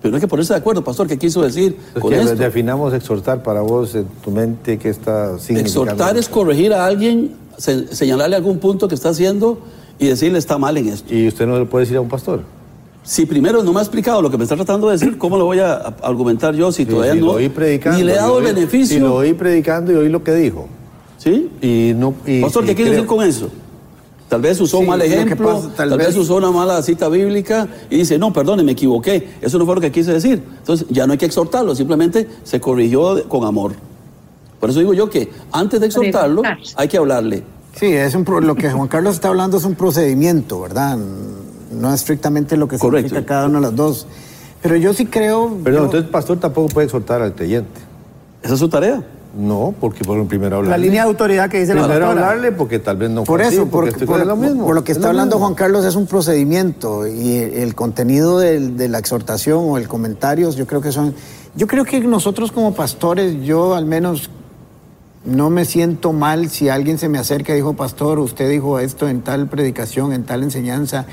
[0.00, 2.36] Primero hay que ponerse de acuerdo, pastor, ¿qué quiso decir Es con que esto?
[2.36, 5.60] definamos exhortar para vos en tu mente que está significando.
[5.90, 9.58] Exhortar es corregir a alguien, se- señalarle algún punto que está haciendo
[9.98, 11.12] y decirle está mal en esto.
[11.12, 12.42] ¿Y usted no le puede decir a un pastor?
[13.08, 15.46] Si primero no me ha explicado lo que me está tratando de decir, ¿cómo lo
[15.46, 17.26] voy a, argumentar yo si Sí, todavía sí, no?
[17.28, 17.98] lo oí predicando.
[17.98, 18.98] ni le he dado el beneficio.
[18.98, 20.68] Y lo oí predicando y oí lo que dijo.
[21.16, 21.48] ¿Sí?
[21.62, 22.12] Y no.
[22.26, 23.48] Y, Pastor, ¿qué y quiere creo- decir con eso?
[24.28, 26.82] Tal vez usó Sí, un mal ejemplo, pasa, tal, tal vez, vez- usó una mala
[26.82, 29.26] cita bíblica y dice, no, perdone, me equivoqué.
[29.40, 30.42] Eso no fue lo que quise decir.
[30.58, 33.72] Entonces, ya no hay que exhortarlo, simplemente se corrigió con amor.
[34.60, 36.42] Por eso digo yo que antes de exhortarlo,
[36.76, 37.42] hay que hablarle.
[37.74, 40.98] Sí, es un pro- lo que Juan Carlos está hablando es un procedimiento, ¿verdad?
[41.72, 44.06] No estrictamente lo que significa cada una de las dos.
[44.62, 45.48] Pero yo sí creo...
[45.62, 47.80] Perdón, yo- entonces el pastor tampoco puede exhortar al creyente.
[48.42, 49.02] ¿Esa es su tarea?
[49.38, 50.70] No, porque por primero hablarle.
[50.78, 53.56] La línea de autoridad que dice la Primero hablarle porque tal vez no Por así,
[53.56, 54.64] eso, porque por, lo mismo.
[54.64, 55.46] por lo que Es está lo hablando mismo.
[55.46, 59.86] Juan Carlos es un procedimiento y el, el contenido del- de la exhortación o el
[59.86, 61.14] comentario, yo creo que son...
[61.54, 64.30] Yo creo que nosotros como pastores, yo al menos
[65.24, 69.08] no me siento mal si alguien se me acerca y dijo, pastor, usted dijo esto
[69.08, 71.04] en tal predicación, en tal enseñanza,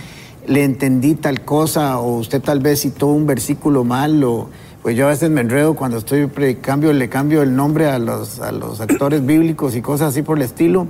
[0.47, 4.49] le entendí tal cosa, o usted tal vez citó un versículo mal, o
[4.81, 8.39] pues yo a veces me enredo cuando estoy predicando, le cambio el nombre a los,
[8.39, 10.87] a los actores bíblicos y cosas así por el estilo.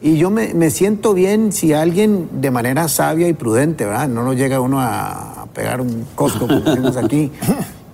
[0.00, 4.08] Y yo me, me siento bien si alguien de manera sabia y prudente, ¿verdad?
[4.08, 7.32] No nos llega uno a, a pegar un cosco como decimos aquí.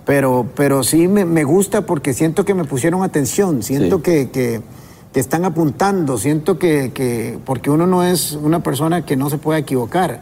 [0.04, 4.60] Pero, pero sí me, me gusta porque siento que me pusieron atención, siento que, que,
[5.12, 9.38] que están apuntando, siento que, que, porque uno no es una persona que no se
[9.38, 10.20] puede equivocar.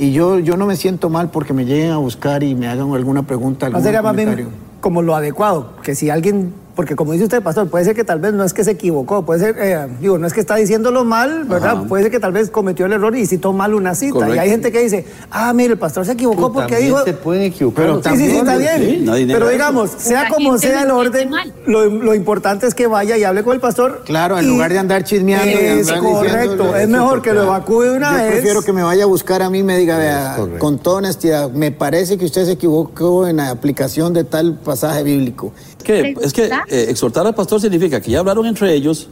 [0.00, 2.94] Y yo, yo no me siento mal porque me lleguen a buscar y me hagan
[2.94, 4.48] alguna pregunta, algún más bien
[4.80, 8.20] como lo adecuado, que si alguien, porque como dice usted, pastor, puede ser que tal
[8.20, 11.04] vez no es que se equivocó, puede ser, eh, digo, no es que está diciéndolo
[11.04, 11.72] mal, ¿verdad?
[11.78, 11.88] Ajá.
[11.88, 14.12] Puede ser que tal vez cometió el error y citó mal una cita.
[14.14, 14.36] Correcto.
[14.36, 17.02] Y hay gente que dice, ah, mire, el pastor se equivocó porque dijo...
[17.02, 17.84] se pueden equivocar.
[17.84, 18.78] Pero sí, sí, sí, está bien.
[18.80, 19.48] Sí, Pero eso.
[19.48, 21.32] digamos, sea como sea el orden,
[21.66, 24.02] lo, lo importante es que vaya y hable con el pastor.
[24.04, 25.50] Claro, en y- lugar de andar chismeando.
[25.50, 28.32] y Es andar correcto, es mejor que lo evacúe una yo vez.
[28.34, 31.50] prefiero que me vaya a buscar a mí y me diga, vea, con toda honestidad,
[31.50, 35.52] me parece que usted se equivocó en la aplicación de tal pasaje bíblico.
[35.82, 39.08] Que, es que eh, exhortar al pastor significa que ya hablaron entre ellos,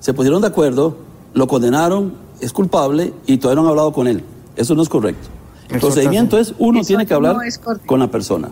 [0.00, 0.96] se pusieron de acuerdo,
[1.34, 4.22] lo condenaron, es culpable y todavía no han hablado con él.
[4.56, 5.28] Eso no es correcto.
[5.68, 8.50] El procedimiento es uno tiene que hablar no con la persona.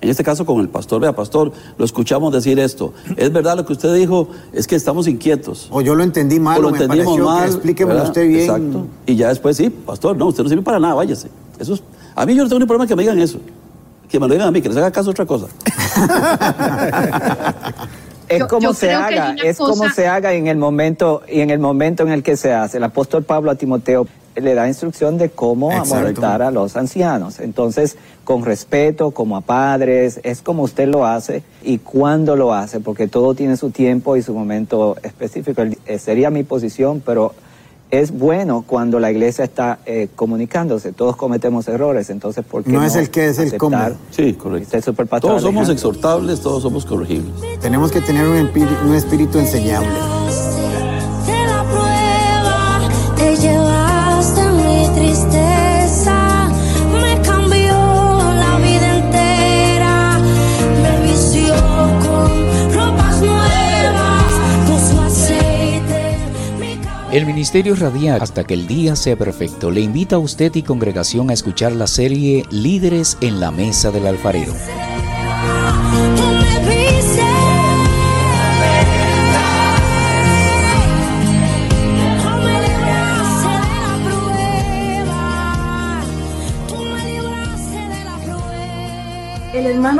[0.00, 2.92] En este caso con el pastor, vea pastor, lo escuchamos decir esto.
[3.16, 5.68] Es verdad lo que usted dijo, es que estamos inquietos.
[5.70, 7.46] O yo lo entendí mal, o lo me entendimos mal.
[7.48, 8.40] explíquemelo usted bien.
[8.42, 8.86] Exacto.
[9.06, 11.28] Y ya después, sí, pastor, no, usted no sirve para nada, váyase.
[11.58, 11.82] Eso es-
[12.14, 13.38] a mí yo no tengo ni problema que me digan eso.
[14.10, 15.46] Que me lo digan a mí, que les haga caso a otra cosa.
[18.28, 21.50] Es Yo- como yo se haga, es como se haga en el momento y en
[21.50, 22.78] el momento en el que se hace.
[22.78, 27.38] El apóstol Pablo a Timoteo le da instrucción de cómo amonestar a los ancianos.
[27.38, 32.80] Entonces, con respeto, como a padres, es como usted lo hace y cuándo lo hace,
[32.80, 35.62] porque todo tiene su tiempo y su momento específico.
[35.86, 37.32] Eh, sería mi posición, pero
[38.00, 40.92] es bueno cuando la iglesia está eh, comunicándose.
[40.92, 43.76] Todos cometemos errores, entonces, ¿por qué No no, es el qué, es el cómo.
[44.10, 44.64] Sí, correcto.
[44.66, 45.72] Usted es superpastor Todos somos Alejandro.
[45.74, 47.32] exhortables, todos somos corregibles.
[47.60, 49.88] Tenemos que tener un, espíritu- un espíritu enseñable.
[67.16, 71.30] El Ministerio Radial hasta que el día sea perfecto le invita a usted y congregación
[71.30, 74.52] a escuchar la serie Líderes en la Mesa del Alfarero.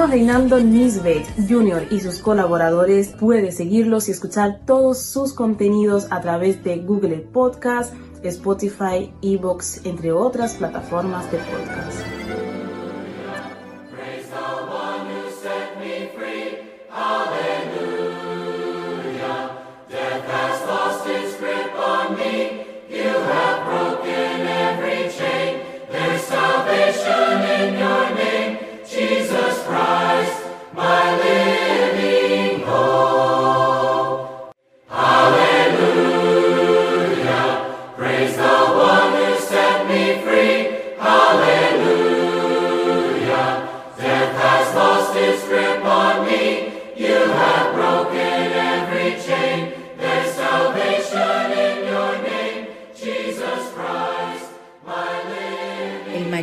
[0.07, 1.89] Hermano Reinaldo Nisbet Jr.
[1.91, 7.93] y sus colaboradores puede seguirlos y escuchar todos sus contenidos a través de Google Podcast,
[8.23, 12.16] Spotify, Evox, entre otras plataformas de podcast.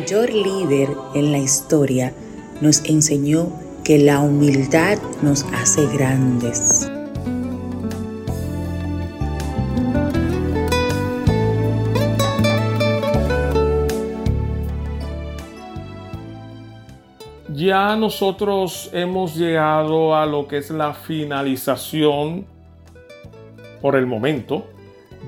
[0.04, 2.12] Mayor líder en la historia
[2.60, 3.50] nos enseñó
[3.84, 6.90] que la humildad nos hace grandes.
[17.54, 22.44] Ya nosotros hemos llegado a lo que es la finalización
[23.80, 24.66] por el momento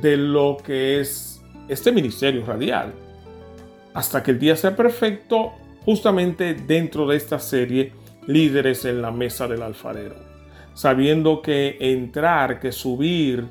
[0.03, 3.06] de lo que es este ministerio radial.
[3.97, 5.53] Hasta que el día sea perfecto,
[5.87, 7.95] justamente dentro de esta serie,
[8.27, 10.17] líderes en la mesa del alfarero.
[10.75, 13.47] Sabiendo que entrar, que subir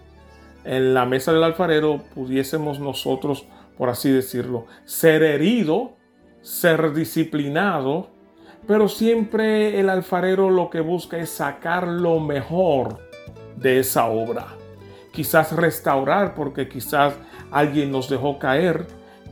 [0.63, 5.97] en la mesa del alfarero, pudiésemos nosotros, por así decirlo, ser herido,
[6.43, 8.11] ser disciplinado,
[8.67, 12.99] pero siempre el alfarero lo que busca es sacar lo mejor
[13.55, 14.45] de esa obra.
[15.11, 17.15] Quizás restaurar porque quizás
[17.49, 18.85] alguien nos dejó caer,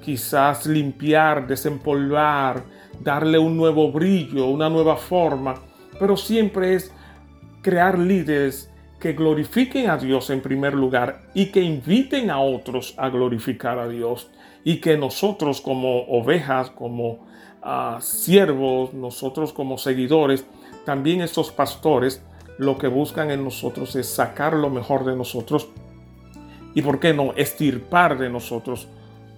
[0.04, 2.64] quizás limpiar, desempolvar,
[2.99, 5.56] darle un nuevo brillo, una nueva forma,
[5.99, 6.93] pero siempre es
[7.62, 13.10] crear líderes que glorifiquen a Dios en primer lugar y que inviten a otros a
[13.10, 14.30] glorificar a Dios
[14.64, 17.26] y que nosotros como ovejas, como
[17.62, 20.45] ah, siervos, nosotros como seguidores,
[20.86, 22.22] también estos pastores
[22.58, 25.68] lo que buscan en nosotros es sacar lo mejor de nosotros
[26.74, 28.88] y, ¿por qué no?, estirpar de nosotros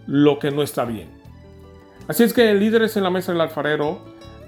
[0.07, 1.07] lo que no está bien.
[2.07, 3.99] Así es que líderes en la mesa del alfarero,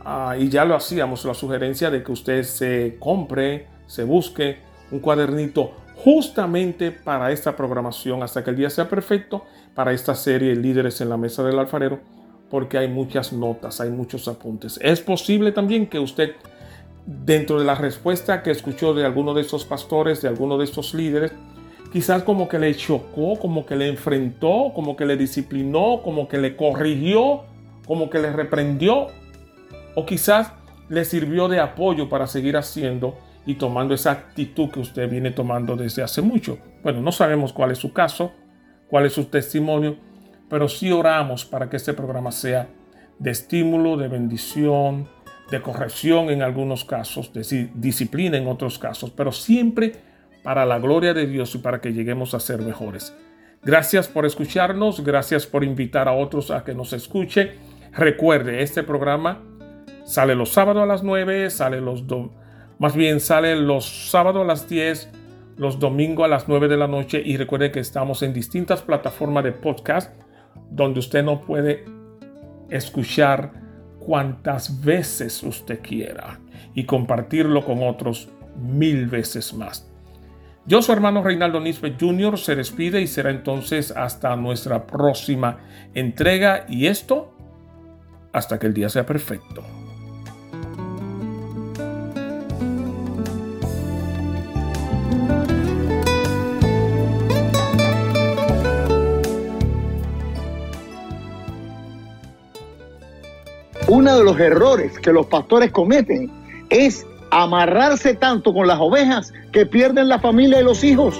[0.05, 4.59] ah, y ya lo hacíamos, la sugerencia de que usted se compre, se busque
[4.91, 10.55] un cuadernito justamente para esta programación hasta que el día sea perfecto, para esta serie
[10.55, 11.99] Líderes en la mesa del alfarero,
[12.49, 14.79] porque hay muchas notas, hay muchos apuntes.
[14.81, 16.33] Es posible también que usted,
[17.05, 20.93] dentro de la respuesta que escuchó de alguno de estos pastores, de alguno de estos
[20.93, 21.31] líderes,
[21.91, 26.37] quizás como que le chocó, como que le enfrentó, como que le disciplinó, como que
[26.37, 27.43] le corrigió,
[27.85, 29.07] como que le reprendió,
[29.95, 30.53] o quizás
[30.89, 35.75] le sirvió de apoyo para seguir haciendo y tomando esa actitud que usted viene tomando
[35.75, 36.59] desde hace mucho.
[36.83, 38.31] Bueno, no sabemos cuál es su caso,
[38.89, 39.97] cuál es su testimonio,
[40.49, 42.67] pero sí oramos para que este programa sea
[43.19, 45.07] de estímulo, de bendición,
[45.49, 49.93] de corrección en algunos casos, de disciplina en otros casos, pero siempre
[50.47, 53.13] para la gloria de Dios y para que lleguemos a ser mejores.
[53.63, 57.55] Gracias por escucharnos, gracias por invitar a otros a que nos escuche.
[57.91, 59.43] Recuerde, este programa
[60.05, 62.05] sale los sábados a las 9, sale los
[62.79, 65.09] más bien sale los sábados a las 10,
[65.57, 69.43] los domingos a las 9 de la noche y recuerde que estamos en distintas plataformas
[69.43, 70.15] de podcast
[70.71, 71.83] donde usted no puede
[72.69, 73.51] escuchar
[73.99, 76.39] cuantas veces usted quiera
[76.73, 79.86] y compartirlo con otros mil veces más.
[80.67, 85.59] Yo, su hermano Reinaldo Nisbe Jr., se despide y será entonces hasta nuestra próxima
[85.93, 87.33] entrega y esto
[88.33, 89.63] hasta que el día sea perfecto.
[103.89, 106.29] uno de los errores que los pastores cometen
[106.69, 111.15] es amarrarse tanto con las ovejas que pierden la familia y los hijos.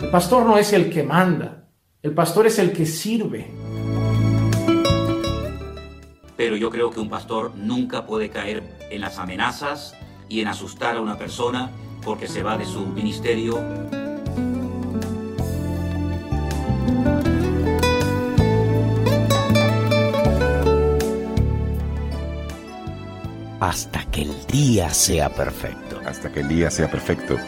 [0.00, 1.64] El pastor no es el que manda,
[2.02, 3.50] el pastor es el que sirve.
[6.36, 9.94] Pero yo creo que un pastor nunca puede caer en las amenazas
[10.28, 11.70] y en asustar a una persona
[12.02, 13.58] porque se va de su ministerio
[23.60, 26.00] hasta que el día sea perfecto.
[26.06, 27.38] Hasta que el día sea perfecto.